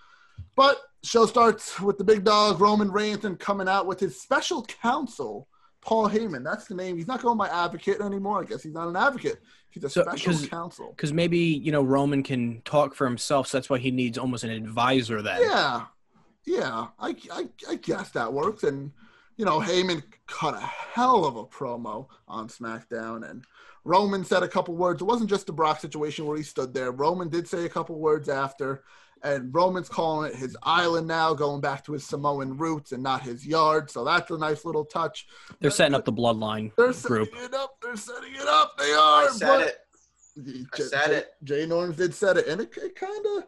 [0.55, 4.63] But show starts with the big dog Roman Reigns and coming out with his special
[4.65, 5.47] counsel
[5.81, 6.43] Paul Heyman.
[6.43, 6.97] That's the name.
[6.97, 8.41] He's not going by advocate anymore.
[8.41, 9.39] I guess he's not an advocate.
[9.69, 10.89] He's a So, special 'cause- counsel.
[10.95, 14.43] Because maybe you know Roman can talk for himself, so that's why he needs almost
[14.43, 15.21] an advisor.
[15.21, 15.85] Then Yeah,
[16.49, 16.87] yeah.
[16.99, 18.63] I, I, I guess that works.
[18.63, 18.91] And
[19.37, 23.45] you know, Heyman cut a hell of a promo on SmackDown, and
[23.85, 25.01] Roman said a couple words.
[25.01, 26.91] It wasn't just the Brock situation where he stood there.
[26.91, 28.83] Roman did say a couple words after,
[29.23, 33.21] and Roman's calling it his island now, going back to his Samoan roots and not
[33.21, 33.89] his yard.
[33.89, 35.25] So that's a nice little touch.
[35.61, 37.29] they're setting up the bloodline They're group.
[37.29, 37.77] setting it up.
[37.81, 38.77] They're setting it up.
[38.77, 39.23] They are.
[39.23, 39.75] I said but- it.
[40.37, 41.27] I J- said J- it.
[41.43, 43.43] Jay Norms did said it, and it, it kind of,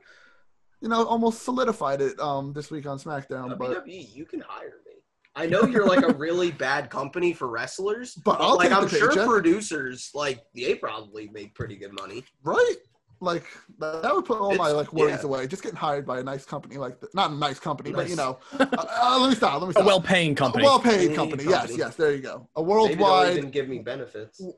[0.82, 3.58] you know, almost solidified it um this week on SmackDown.
[3.58, 4.94] But WWE, you can hire me.
[5.36, 8.78] I know you're like a really bad company for wrestlers, But but, I'll like take
[8.78, 9.28] I'm the sure paycheck.
[9.28, 12.24] producers like they probably make pretty good money.
[12.44, 12.76] right,
[13.22, 13.46] like
[13.80, 15.28] that that would put all my like worries yeah.
[15.28, 15.48] away.
[15.48, 17.14] Just getting hired by a nice company like that.
[17.16, 19.62] Not a nice company, but you know, uh, uh, let me stop.
[19.62, 19.84] Let me stop.
[19.84, 20.66] A well-paying company.
[20.66, 21.44] A well-paid Paying company.
[21.46, 21.70] company.
[21.70, 21.96] Yes, yes.
[21.96, 22.50] There you go.
[22.58, 23.38] A Maybe they'll worldwide.
[23.38, 24.42] even give me benefits.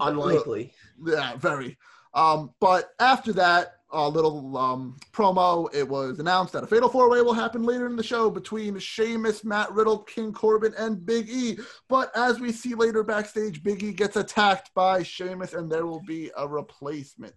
[0.00, 0.72] Unlikely.
[1.04, 1.76] Yeah, very.
[2.14, 7.10] Um, but after that uh, little um, promo, it was announced that a fatal four
[7.10, 11.28] way will happen later in the show between Sheamus, Matt Riddle, King Corbin, and Big
[11.28, 11.58] E.
[11.88, 16.02] But as we see later backstage, Big E gets attacked by Sheamus, and there will
[16.06, 17.34] be a replacement.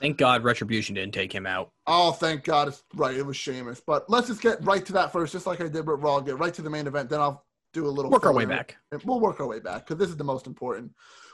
[0.00, 1.70] Thank God Retribution didn't take him out.
[1.86, 2.68] Oh, thank God.
[2.68, 3.16] It's right.
[3.16, 3.80] It was Sheamus.
[3.80, 6.20] But let's just get right to that first, just like I did with Raw.
[6.20, 7.08] Get right to the main event.
[7.08, 8.76] Then I'll do a little Work our way back.
[9.04, 10.92] We'll work our way back because this is the most important.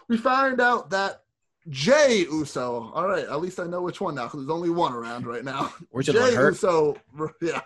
[0.08, 1.22] We find out that
[1.68, 2.90] Jey Uso.
[2.94, 5.44] All right, at least I know which one now because there's only one around right
[5.44, 5.72] now.
[5.90, 6.32] One Jey?
[6.34, 7.60] Uso, re- yeah,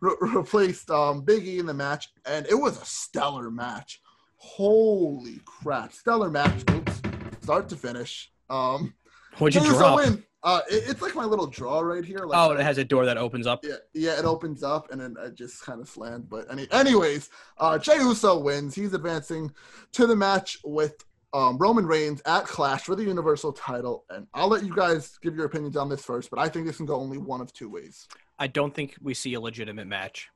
[0.00, 4.00] re- replaced um, Big E in the match, and it was a stellar match.
[4.38, 6.62] Holy crap, stellar match!
[6.70, 7.02] Oops,
[7.42, 8.30] start to finish.
[8.50, 8.94] Um,
[9.38, 10.24] What'd you win.
[10.42, 12.18] Uh, it- it's like my little draw right here.
[12.26, 13.64] Like, Oh, it has a door that opens up.
[13.64, 16.28] yeah, yeah, it opens up and then I just kind of slammed.
[16.28, 18.74] But any, anyways, uh, Jey Uso wins.
[18.74, 19.50] He's advancing
[19.92, 21.02] to the match with
[21.34, 24.04] um, Roman Reigns at Clash for the Universal title.
[24.08, 26.76] And I'll let you guys give your opinions on this first, but I think this
[26.78, 28.06] can go only one of two ways.
[28.38, 30.28] I don't think we see a legitimate match.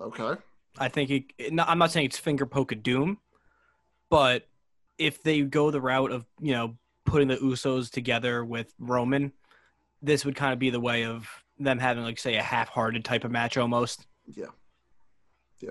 [0.00, 0.40] Okay.
[0.78, 3.18] I think it, no, I'm not saying it's finger poke of doom,
[4.08, 4.46] but
[4.98, 9.32] if they go the route of you know putting the Usos together with Roman,
[10.02, 11.28] this would kind of be the way of
[11.58, 14.46] them having like say a half-hearted type of match almost, Yeah.
[15.60, 15.70] Yeah.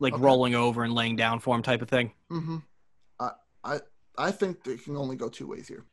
[0.00, 0.22] like Okay.
[0.22, 2.12] rolling over and laying down for him type of thing.
[2.30, 2.56] Mm-hmm.
[3.20, 3.30] I
[3.62, 3.80] I
[4.20, 5.84] I think they can only go two ways here.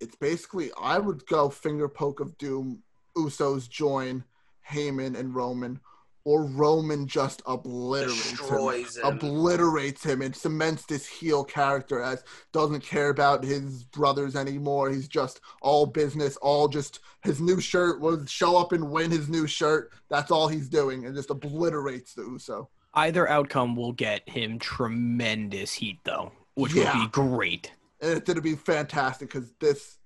[0.00, 2.82] It's basically I would go finger poke of doom.
[3.16, 4.24] Usos join
[4.68, 5.80] Heyman and Roman,
[6.24, 9.04] or Roman just obliterates him.
[9.04, 9.14] Him.
[9.14, 14.90] obliterates him and cements this heel character as doesn't care about his brothers anymore.
[14.90, 19.28] He's just all business, all just his new shirt was show up and win his
[19.28, 19.92] new shirt.
[20.10, 22.70] That's all he's doing, and just obliterates the Uso.
[22.92, 26.98] Either outcome will get him tremendous heat though, which Yeah.
[26.98, 27.72] would be great.
[28.02, 29.96] and it's going to be fantastic because this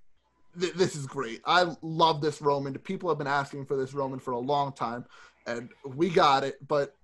[0.60, 1.40] th- this is great.
[1.44, 2.72] I love this Roman.
[2.78, 5.04] People have been asking for this Roman for a long time,
[5.46, 6.56] and we got it.
[6.68, 6.96] But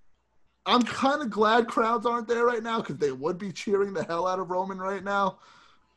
[0.64, 4.04] I'm kind of glad crowds aren't there right now because they would be cheering the
[4.04, 5.38] hell out of Roman right now.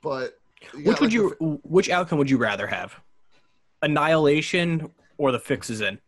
[0.02, 0.40] But
[0.74, 1.60] Which got, would like, you?
[1.64, 3.00] Which outcome would you rather have?
[3.84, 6.00] Annihilation or the fixes in?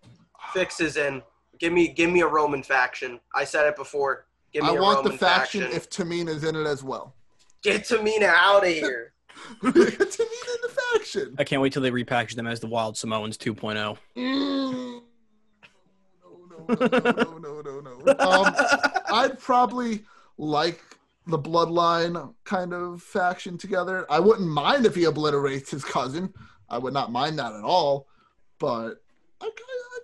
[0.54, 1.22] Fixes in.
[1.60, 3.20] Give me give me a Roman faction.
[3.36, 4.26] I said it before.
[4.54, 7.16] Give me I a want Roman the faction, if Tamina's in it as well.
[7.64, 9.14] Get Tamina out of here.
[9.62, 11.36] Tamina in the faction.
[11.38, 13.53] I can't wait till they repackage them as the Wild Samoans oh.
[13.53, 13.97] 2.0.
[14.18, 15.01] Mm.
[16.24, 18.16] No, no, no, no, no, no, no, no.
[18.20, 18.55] Um,
[19.14, 20.03] I'd probably
[20.38, 20.82] like
[21.28, 24.05] the bloodline kind of faction together.
[24.09, 26.34] I wouldn't mind if he obliterates his cousin.
[26.70, 28.07] I would not mind that at all.
[28.59, 29.01] But
[29.39, 29.55] I, kind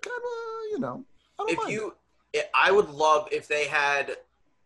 [0.05, 1.05] of, you know,
[1.39, 1.93] I don't if mind you
[2.33, 4.17] it, i would love if they had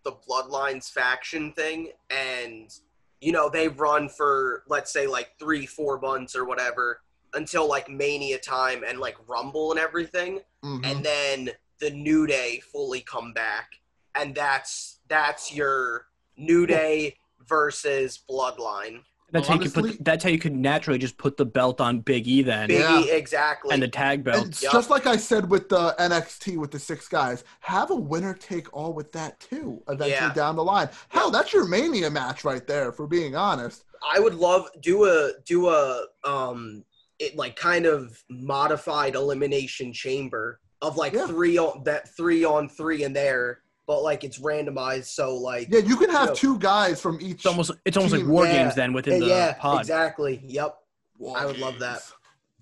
[0.04, 2.74] the bloodlines faction thing and
[3.20, 7.02] you know they run for let's say like three four months or whatever
[7.34, 10.42] until like mania time and like rumble and everything.
[10.64, 10.86] Mhm.
[10.86, 11.50] and then
[11.80, 13.72] the new day fully come back
[14.16, 17.16] and that's that's your new day
[17.48, 19.02] versus bloodline
[19.32, 20.04] That's how you could put.
[20.04, 23.14] That's how you could naturally just put the belt on Big E then, biggie Yeah.
[23.14, 24.44] exactly and the tag belt.
[24.44, 24.62] belts.
[24.64, 24.74] Yup.
[24.74, 28.68] just like I said with the NXT with the six guys, have a winner take
[28.76, 29.82] all with that too.
[29.88, 30.34] Eventually Yeah.
[30.34, 30.90] down the line.
[31.10, 32.92] Hell, that's your Mania match right there.
[32.92, 36.84] For being honest, I would love do a do a um
[37.20, 41.28] it like kind of modified elimination chamber of like Yeah.
[41.28, 43.62] three on that three on three in there,
[43.92, 46.34] but like it's randomized so like yeah, you can have Yo.
[46.34, 47.32] two guys from each.
[47.32, 47.72] It's almost.
[47.84, 48.64] It's almost like war yeah.
[48.64, 49.82] games then within the yeah, pod.
[49.82, 50.42] exactly.
[50.46, 50.78] Yep.
[51.18, 52.00] War I would love that.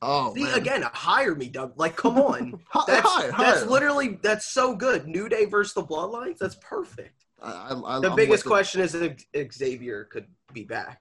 [0.02, 0.58] Oh, See man.
[0.58, 1.74] again, hire me, Doug.
[1.76, 2.60] Like, come on.
[2.70, 5.08] Hi- That's hi- that's literally that's so good.
[5.08, 6.40] New Day versus the Bloodlines.
[6.40, 7.26] That's perfect.
[7.40, 11.00] I, I, I- The I'm biggest question is if Xavier could be back.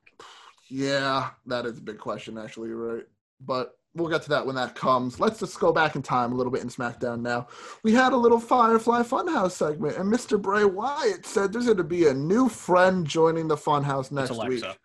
[0.69, 2.69] Yeah, that is a big question, actually.
[2.69, 3.05] Right.
[3.41, 5.21] But we'll get to that when that comes.
[5.21, 7.49] Let's just go back in time a little bit in SmackDown now.
[7.83, 10.41] We had a little Firefly Funhouse segment, and Mr.
[10.41, 14.63] Bray Wyatt said there's going to be a new friend joining the Funhouse next week.
[14.65, 14.77] Alexa.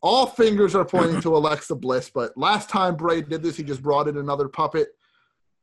[0.00, 3.82] All fingers are pointing to Alexa Bliss, but last time Bray did this, he just
[3.82, 4.88] brought in another puppet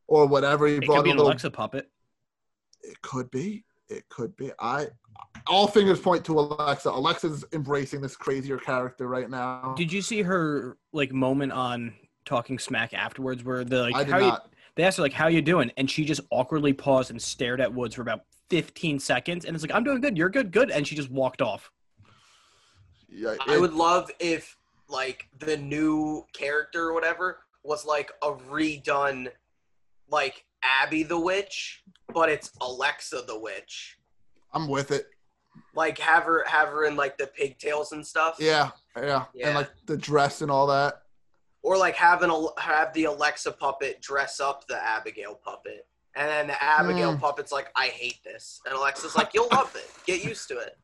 [0.07, 0.65] or whatever.
[0.65, 1.27] He It brought could be a little.
[1.27, 1.89] Alexa puppet.
[2.81, 3.65] It could be.
[3.89, 4.51] It could be.
[4.59, 4.87] I.
[5.47, 6.89] All fingers point to Alexa.
[6.89, 9.73] Alexa's embracing this crazier character right now.
[9.75, 11.93] Did you see her like moment on
[12.29, 14.31] Talking Smack afterwards, where the like I did how you,
[14.75, 17.73] they asked her like how you doing, and she just awkwardly paused and stared at
[17.73, 18.21] Woods for about
[18.51, 21.41] 15 seconds, and it's like I'm doing good, you're good, good, and she just walked
[21.41, 21.71] off.
[23.09, 24.55] Yeah, I would love if
[24.87, 29.29] like the new character or whatever was like a redone
[30.07, 33.97] like Abby the Witch, but it's Alexa the Witch.
[34.53, 35.07] I'm with it.
[35.73, 38.35] Like have her have her in like the pigtails and stuff.
[38.39, 39.47] Yeah, yeah, Yeah.
[39.47, 41.01] and like the dress and all that.
[41.61, 45.85] Or like have an have the Alexa puppet dress up the Abigail puppet.
[46.15, 47.19] And then the Abigail Mm.
[47.19, 48.61] puppet's like, I hate this.
[48.65, 49.89] And Alexa's like, You'll love it.
[50.05, 50.77] Get used to it.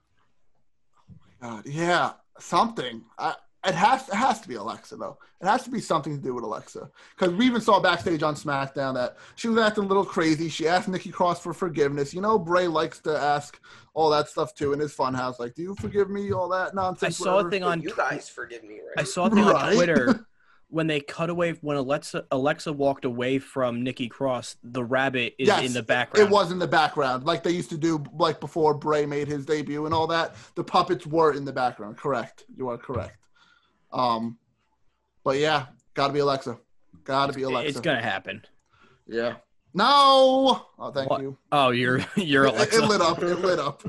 [1.42, 3.04] God, yeah, something.
[3.18, 5.18] I, it has it has to be Alexa though.
[5.42, 8.36] It has to be something to do with Alexa because we even saw backstage on
[8.36, 10.50] SmackDown that she was acting a little crazy.
[10.50, 12.14] She asked Nikki Cross for forgiveness.
[12.14, 13.60] You know, Bray likes to ask
[13.96, 15.40] all that stuff too in his funhouse.
[15.40, 16.32] Like, do you forgive me?
[16.32, 17.04] All that nonsense.
[17.04, 17.18] I nonsense.
[17.18, 19.00] saw a thing on you guys forgive me, right?
[19.00, 20.28] I saw a thing on Twitter
[20.70, 24.58] when they cut away when Alexa Alexa walked away from Nikki Cross.
[24.64, 26.28] The rabbit is Yes, in the background.
[26.28, 29.46] It was in the background, like they used to do, like before Bray made his
[29.46, 30.36] debut and all that.
[30.56, 31.98] The puppets were in the background.
[31.98, 32.46] Correct.
[32.56, 33.18] You are correct.
[33.94, 34.38] Um,
[35.24, 36.58] but yeah, got to be Alexa.
[37.04, 37.70] Got to be Alexa.
[37.70, 38.44] It's gonna happen.
[39.08, 39.36] Yeah.
[39.74, 40.66] No.
[40.80, 41.22] Oh, thank What?
[41.22, 41.38] you.
[41.52, 42.84] Oh, you're you're It- Alexa.
[42.84, 43.22] It, lit up.
[43.22, 43.84] It lit up.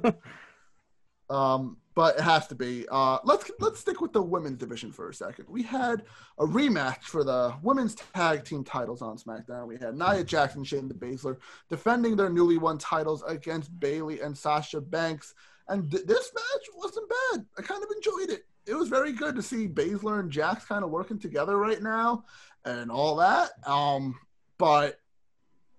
[1.31, 2.87] um, but it has to be.
[2.91, 5.47] Uh, let's let's stick with the women's division for a second.
[5.49, 6.05] We had
[6.39, 9.67] a rematch for the women's tag team titles on SmackDown.
[9.67, 11.39] We had Nia Jackson, Shayna Baszler
[11.71, 15.35] defending their newly won titles against Bayley and Sasha Banks.
[15.69, 17.47] And th- this match wasn't bad.
[17.59, 18.45] I kind of enjoyed it.
[18.67, 22.25] It was very good to see Baszler and Jax kind of working together right now
[22.67, 23.53] and all that.
[23.67, 24.19] Um,
[24.59, 25.01] but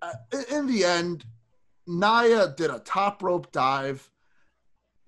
[0.01, 0.13] uh,
[0.51, 1.25] in- the end,
[1.85, 4.09] Naya did a top rope dive.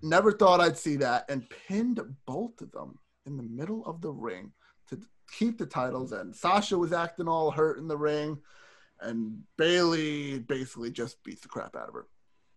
[0.01, 4.11] Never thought I'd see that, and pinned both of them in the middle of the
[4.11, 4.51] ring
[4.89, 4.99] to
[5.31, 6.11] keep the titles.
[6.11, 8.39] And Sasha was acting all hurt in the ring,
[9.01, 12.07] and Bayley basically just beats the crap out of her.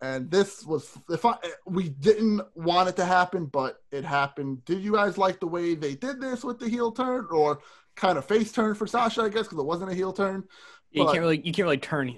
[0.01, 4.65] And this was if I we didn't want it to happen, but it happened.
[4.65, 7.59] Did you guys like the way they did this with the heel turn, or
[7.95, 9.21] kind of face turn for Sasha?
[9.21, 10.43] I guess because it wasn't a heel turn.
[10.91, 12.09] you can't really you can't really turn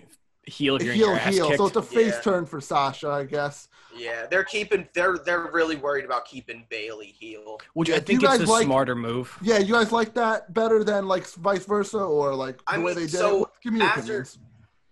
[0.47, 1.47] heel if you're heel heel.
[1.47, 1.57] kicked.
[1.57, 2.21] So it's a face Yeah.
[2.21, 3.67] turn for Sasha, I guess.
[3.95, 7.59] Yeah, they're keeping they're they're really worried about keeping Bayley heel.
[7.73, 9.37] which Yeah, I think you it's guys the like- smarter move.
[9.41, 12.85] Yeah, you guys like that better than like vice versa, or like the I way
[12.87, 13.49] mean, they did so it?
[13.63, 14.39] Give me your after- opinions.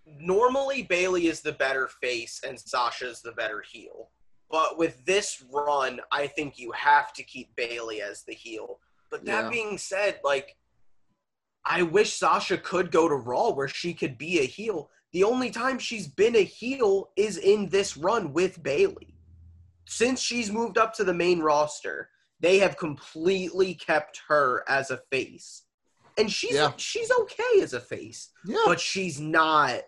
[0.06, 4.10] Normally Bayley is the better face and Sasha's the better heel.
[4.50, 8.80] But with this run, I think you have to keep Bayley as the heel.
[9.10, 9.50] But that Yeah.
[9.50, 10.56] being said, like
[11.66, 14.90] I wish Sasha could go to Raw where she could be a heel.
[15.14, 19.14] The only time she's been a heel is in this run with Bayley.
[19.86, 22.10] Since she's moved up to the main roster,
[22.40, 25.62] they have completely kept her as a face.
[26.18, 26.72] And she's Yeah.
[26.76, 29.82] she's okay as a face, Yeah, but she's not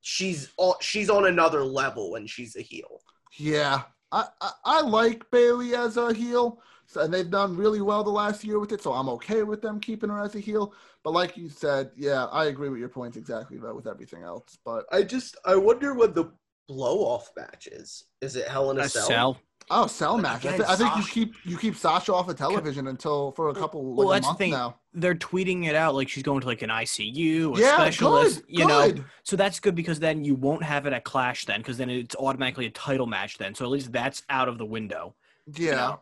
[0.00, 3.00] she's all, she's on another level when she's a heel.
[3.38, 3.82] yeah.
[4.12, 8.10] I, I I like Bayley as a heel, so, and they've done really well the
[8.10, 8.80] last year with it.
[8.82, 10.72] So I'm okay with them keeping her as a heel.
[11.04, 14.58] But like you said, yeah, I agree with your points exactly though with everything else.
[14.64, 16.32] But I just I wonder what the
[16.66, 18.04] blow off match is.
[18.22, 19.06] Is it Hell in a, A Cell?
[19.06, 19.38] cell.
[19.70, 20.46] oh, cell But match.
[20.46, 23.50] I, again, thi- I think you keep you keep Sasha off of television until for
[23.50, 24.50] a couple Well, like a that's the thing.
[24.52, 24.76] now.
[24.94, 28.44] They're tweeting it out like she's going to like an ICU, a Yeah, specialist, good,
[28.48, 28.94] you know.
[29.24, 32.14] So that's good because then you won't have it at Clash then, because then it's
[32.16, 33.54] automatically a title match then.
[33.54, 35.14] So at least that's out of the window.
[35.56, 35.98] Yeah, know, It's gonna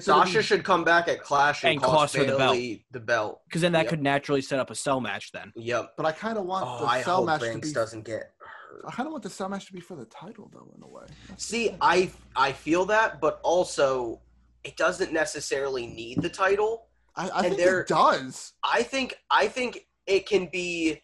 [0.00, 2.56] Sasha be- should come back at Clash and, And cost, cost her the belt.
[2.92, 3.42] The belt.
[3.46, 3.88] Because then that Yep.
[3.90, 5.52] could naturally set up a cell match then.
[5.56, 5.94] Yep.
[5.96, 7.74] but I kind of want Oh, the I cell hope match Banks to be.
[7.74, 8.84] doesn't get hurt.
[8.86, 10.88] I kind of want the cell match to be for the title though, in a
[10.88, 11.04] way.
[11.36, 14.20] See, I I feel that, but also
[14.64, 16.86] it doesn't necessarily need the title.
[17.16, 18.54] I, I And think it does.
[18.64, 21.02] I think I think it can be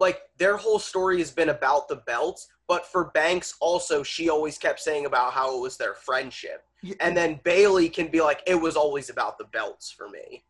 [0.00, 4.58] like their whole story has been about the belts, but for Banks also she always
[4.58, 6.64] kept saying about how it was their friendship.
[6.82, 10.44] Yeah, And then Bayley can be like it was always about the belts for me.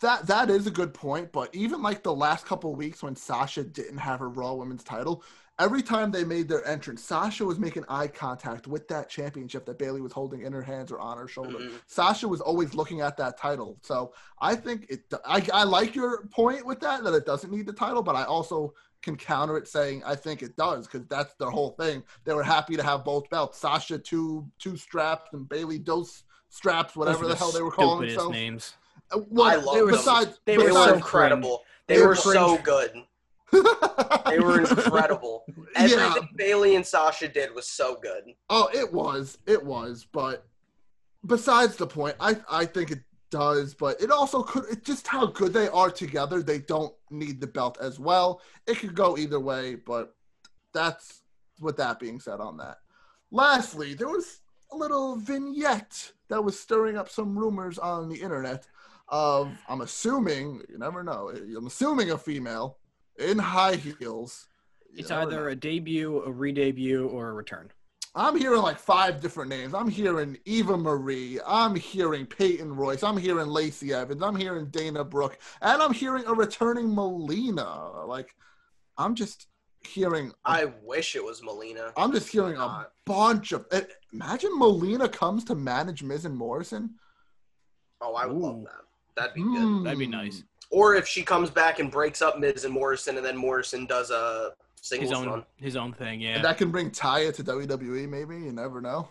[0.00, 3.64] That that is a good point, but even like the last couple weeks when Sasha
[3.64, 5.24] didn't have her Raw Women's title,
[5.58, 9.78] every time they made their entrance, Sasha was making eye contact with that championship that
[9.78, 11.58] Bayley was holding in her hands or on her shoulder.
[11.58, 11.76] Mm-hmm.
[11.86, 13.78] Sasha was always looking at that title.
[13.82, 15.00] So I think it.
[15.24, 18.24] I, I like your point with that that it doesn't need the title, but I
[18.24, 22.02] also can counter it saying I think it does because that's their whole thing.
[22.24, 23.58] They were happy to have both belts.
[23.58, 28.06] Sasha two two straps and Bayley dose straps, whatever the, the hell they were calling
[28.06, 28.32] themselves.
[28.32, 28.74] Names.
[29.12, 30.38] What, I love they, besides, them.
[30.44, 31.62] They besides, were so incredible.
[31.86, 33.04] They, they were so good
[34.28, 35.44] they were incredible.
[35.74, 36.28] Everything yeah.
[36.36, 38.24] Bayley and Sasha did was so good.
[38.50, 39.38] Oh, it was.
[39.46, 40.06] It was.
[40.12, 40.46] But
[41.26, 43.00] besides the point, I I think it
[43.30, 46.42] does, but it also could it's just how good they are together.
[46.42, 48.42] They don't need the belt as well.
[48.66, 50.14] It could go either way, but
[50.74, 51.22] that's
[51.60, 52.78] with that being said on that.
[53.30, 54.40] Lastly, there was
[54.72, 58.66] a little vignette that was stirring up some rumors on the internet
[59.08, 62.78] of I'm assuming, you never know, I'm assuming a female
[63.18, 64.48] in high heels.
[64.94, 65.48] It's either know.
[65.48, 67.70] a debut, a re-debut, or a return.
[68.14, 69.74] I'm hearing like five different names.
[69.74, 71.38] I'm hearing Eva Marie.
[71.46, 73.02] I'm hearing Peyton Royce.
[73.02, 74.22] I'm hearing Lacey Evans.
[74.22, 75.38] I'm hearing Dana Brooke.
[75.60, 78.06] And I'm hearing a returning Melina.
[78.06, 78.34] Like,
[78.96, 79.46] I'm just
[79.86, 80.32] hearing.
[80.46, 81.92] A, I wish it was Melina.
[81.96, 83.66] I'm just hearing a bunch of.
[83.70, 83.82] Eh,
[84.12, 86.94] imagine Melina comes to manage Miz and Morrison.
[88.00, 88.40] Oh, I would Ooh.
[88.40, 88.87] love that.
[89.18, 89.80] That'd be mm.
[89.80, 89.86] good.
[89.86, 93.24] That'd be nice or if she comes back and breaks up Miz and Morrison, and
[93.24, 95.44] then Morrison does a singles his own, run.
[95.56, 96.36] His own thing, yeah.
[96.36, 98.08] And that can bring Taya to WWE.
[98.08, 99.08] Maybe you never know.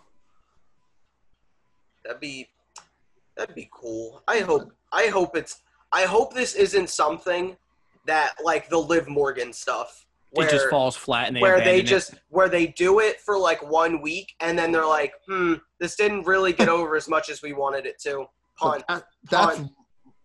[2.04, 2.48] That'd be
[3.36, 4.24] that'd be cool.
[4.28, 7.58] I hope I hope it's I hope this isn't something
[8.06, 10.06] that like the Liv Morgan stuff.
[10.32, 12.20] Where, it just falls flat and they where they just it.
[12.30, 16.28] where they do it for like one week and then they're like, hmm, this didn't
[16.28, 18.26] really get over as much as we wanted it to.
[18.58, 18.84] Punt.
[18.88, 19.72] That, that's punt.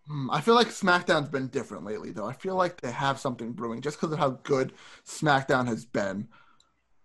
[0.09, 2.27] Hmm, I feel like SmackDown's been different lately, though.
[2.27, 4.73] I feel like they have something brewing just because of how good
[5.07, 6.29] SmackDown has been.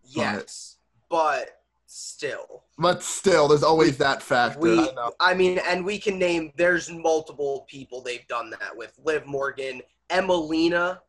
[0.03, 0.77] Yes,
[1.09, 2.63] but still.
[2.77, 4.59] But still, there's always that factor.
[4.59, 6.51] We, I, I, mean, and we can name.
[6.57, 8.93] There's multiple people they've done that with.
[9.03, 10.99] Liv Morgan, Emmalina.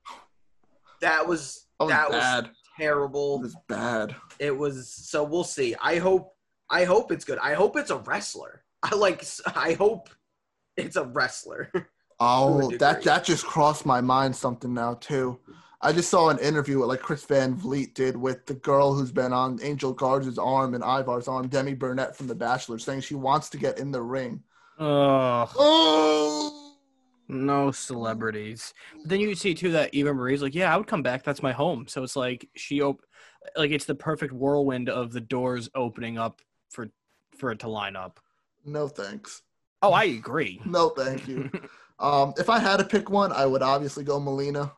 [1.00, 2.44] That was that was, that bad.
[2.44, 3.36] was terrible.
[3.36, 4.16] It was bad.
[4.38, 5.24] It was so.
[5.24, 5.74] We'll see.
[5.80, 6.34] I hope.
[6.70, 7.38] I hope it's good.
[7.38, 8.62] I hope it's a wrestler.
[8.82, 9.24] I like.
[9.54, 10.10] I hope
[10.78, 11.70] it's a wrestler.
[12.20, 15.38] Oh, that that just crossed my mind something now too.
[15.80, 19.12] I just saw an interview with like Chris Van Vliet did with the girl who's
[19.12, 23.14] been on Angel Garza's arm and Ivar's arm, Demi Burnett from The Bachelor, saying she
[23.14, 24.42] wants to get in the ring.
[24.80, 25.48] Oh.
[25.56, 26.74] oh.
[27.28, 28.74] No celebrities.
[29.02, 31.22] But then you see too that Eva Marie's like, yeah, I would come back.
[31.22, 31.86] That's my home.
[31.86, 33.04] So it's like she op-
[33.54, 36.88] like it's the perfect whirlwind of the doors opening up for
[37.36, 38.18] for it to line up.
[38.64, 39.42] No thanks.
[39.82, 40.60] Oh, I agree.
[40.66, 41.50] no, thank you.
[41.98, 44.72] um, if I had to pick one, I would obviously go Melina.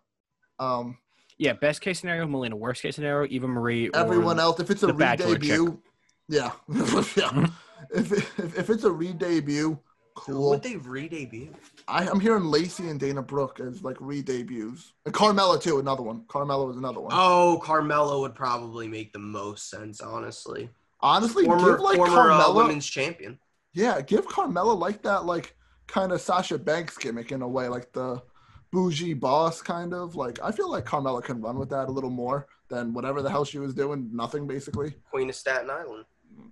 [0.59, 0.99] Um,
[1.39, 2.55] yeah, best case scenario, Melina.
[2.55, 3.91] Worst case scenario, Eva Marie.
[3.95, 5.81] Everyone else, if it's a re-debut,
[6.29, 6.53] yeah,
[7.17, 7.47] yeah.
[7.95, 9.79] If, if if it's a re-debut,
[10.15, 10.51] cool.
[10.51, 11.55] Would they re-debut?
[11.89, 15.79] I, am hearing Lacey and Dana Brooke as like re-debuts, and Carmella too.
[15.79, 16.25] Another one.
[16.29, 17.13] Carmella was another one.
[17.15, 20.69] Oh, Carmella would probably make the most sense, honestly.
[21.01, 23.39] Honestly, former, give like former uh, Carmella, uh, women's champion.
[23.73, 25.57] Yeah, give Carmella like that, like
[25.87, 28.23] kind of Sasha Banks gimmick in a way, like the
[28.71, 30.17] bougie boss kind of.
[30.17, 33.31] Like I feel like Carmella can run with that a little more than whatever the
[33.31, 34.95] hell she was doing, nothing basically.
[35.11, 36.05] Queen of Staten Island.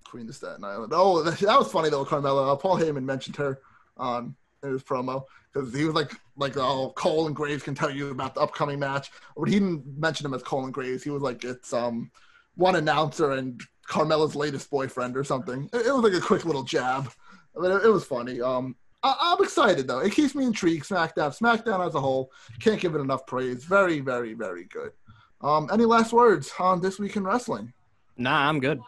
[0.05, 0.93] Queen of Staten Island.
[0.95, 2.53] Oh, that, that was funny though, Carmella.
[2.53, 3.61] Uh, Paul Heyman mentioned her
[3.97, 7.91] on in his promo because he was like, like, oh, Cole and Graves can tell
[7.91, 9.11] you about the upcoming match.
[9.37, 11.03] But he didn't mention him as Cole and Graves.
[11.03, 12.11] He was like, it's um
[12.57, 15.69] one announcer and Carmella's latest boyfriend or something.
[15.73, 17.11] It, it was like a quick little jab.
[17.57, 18.41] I mean, it, it was funny.
[18.41, 20.01] Um, I, am excited though.
[20.01, 20.87] It keeps me intrigued.
[20.87, 22.31] SmackDown, SmackDown as a whole,
[22.61, 23.65] can't give it enough praise.
[23.65, 24.93] Very, very, very good.
[25.41, 27.73] Um, any last words on this week in wrestling?
[28.17, 28.81] Nah, I'm good.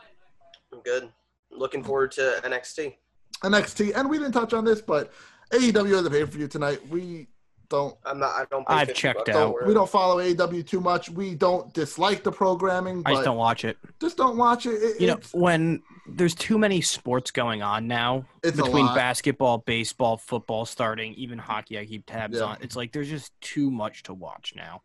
[0.72, 1.10] I'm good.
[1.50, 2.96] Looking forward to NXT.
[3.42, 5.12] NXT, and we didn't touch on this, but
[5.52, 6.86] AEW has a pay per view tonight.
[6.88, 7.28] We
[7.70, 7.96] don't.
[8.04, 8.34] I'm not.
[8.34, 8.64] I don't.
[8.68, 9.66] I've checked out.
[9.66, 11.08] We don't follow AEW too much.
[11.08, 13.02] We don't dislike the programming.
[13.06, 13.78] I just don't watch it.
[14.00, 14.74] Just don't watch it.
[14.74, 20.66] it you know, when there's too many sports going on now between basketball, baseball, football,
[20.66, 21.78] starting even hockey.
[21.78, 22.44] I keep tabs yeah.
[22.44, 22.58] on.
[22.60, 24.82] It's like there's just too much to watch now.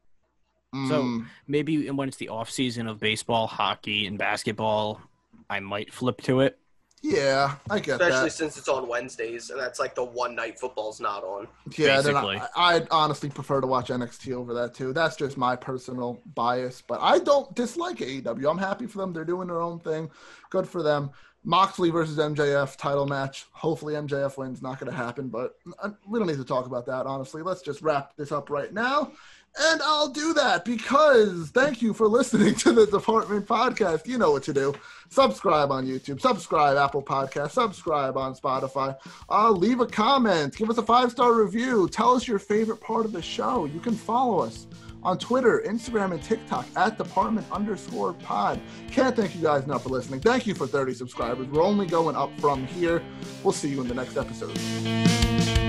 [0.74, 0.90] Mm.
[0.90, 5.02] So maybe when it's the off season of baseball, hockey, and basketball,
[5.50, 6.60] I might flip to it.
[7.08, 8.32] Yeah, I get Especially that.
[8.32, 11.48] since it's on Wednesdays, and that's like the one night football's not on.
[11.78, 12.42] Yeah, then Basically.
[12.56, 14.92] I, I'd honestly prefer to watch NXT over that too.
[14.92, 18.50] That's just my personal bias, but I don't dislike AEW.
[18.50, 19.14] I'm happy for them.
[19.14, 20.10] They're doing their own thing.
[20.50, 21.12] Good for them.
[21.44, 23.46] Moxley versus MJF title match.
[23.52, 24.64] Hopefully MJF wins.
[24.64, 27.06] Not going to happen, but uh, we don't need to talk about that.
[27.06, 29.12] Honestly, let's just wrap this up right now.
[29.58, 34.06] And I'll do that because thank you for listening to the Department Podcast.
[34.06, 34.74] You know what to do.
[35.10, 38.98] Subscribe on YouTube, subscribe Apple Podcast, subscribe on Spotify.
[39.30, 41.88] Uh, leave a comment, give us a five star review.
[41.88, 43.66] Tell us your favorite part of the show.
[43.66, 44.68] You can follow us
[45.04, 48.60] on Twitter, Instagram, and TikTok at Department underscore Pod.
[48.92, 50.20] Can't thank you guys enough for listening.
[50.20, 51.48] Thank you for 30 subscribers.
[51.48, 53.04] We're only going up from here.
[53.44, 55.65] We'll see you in the next episode.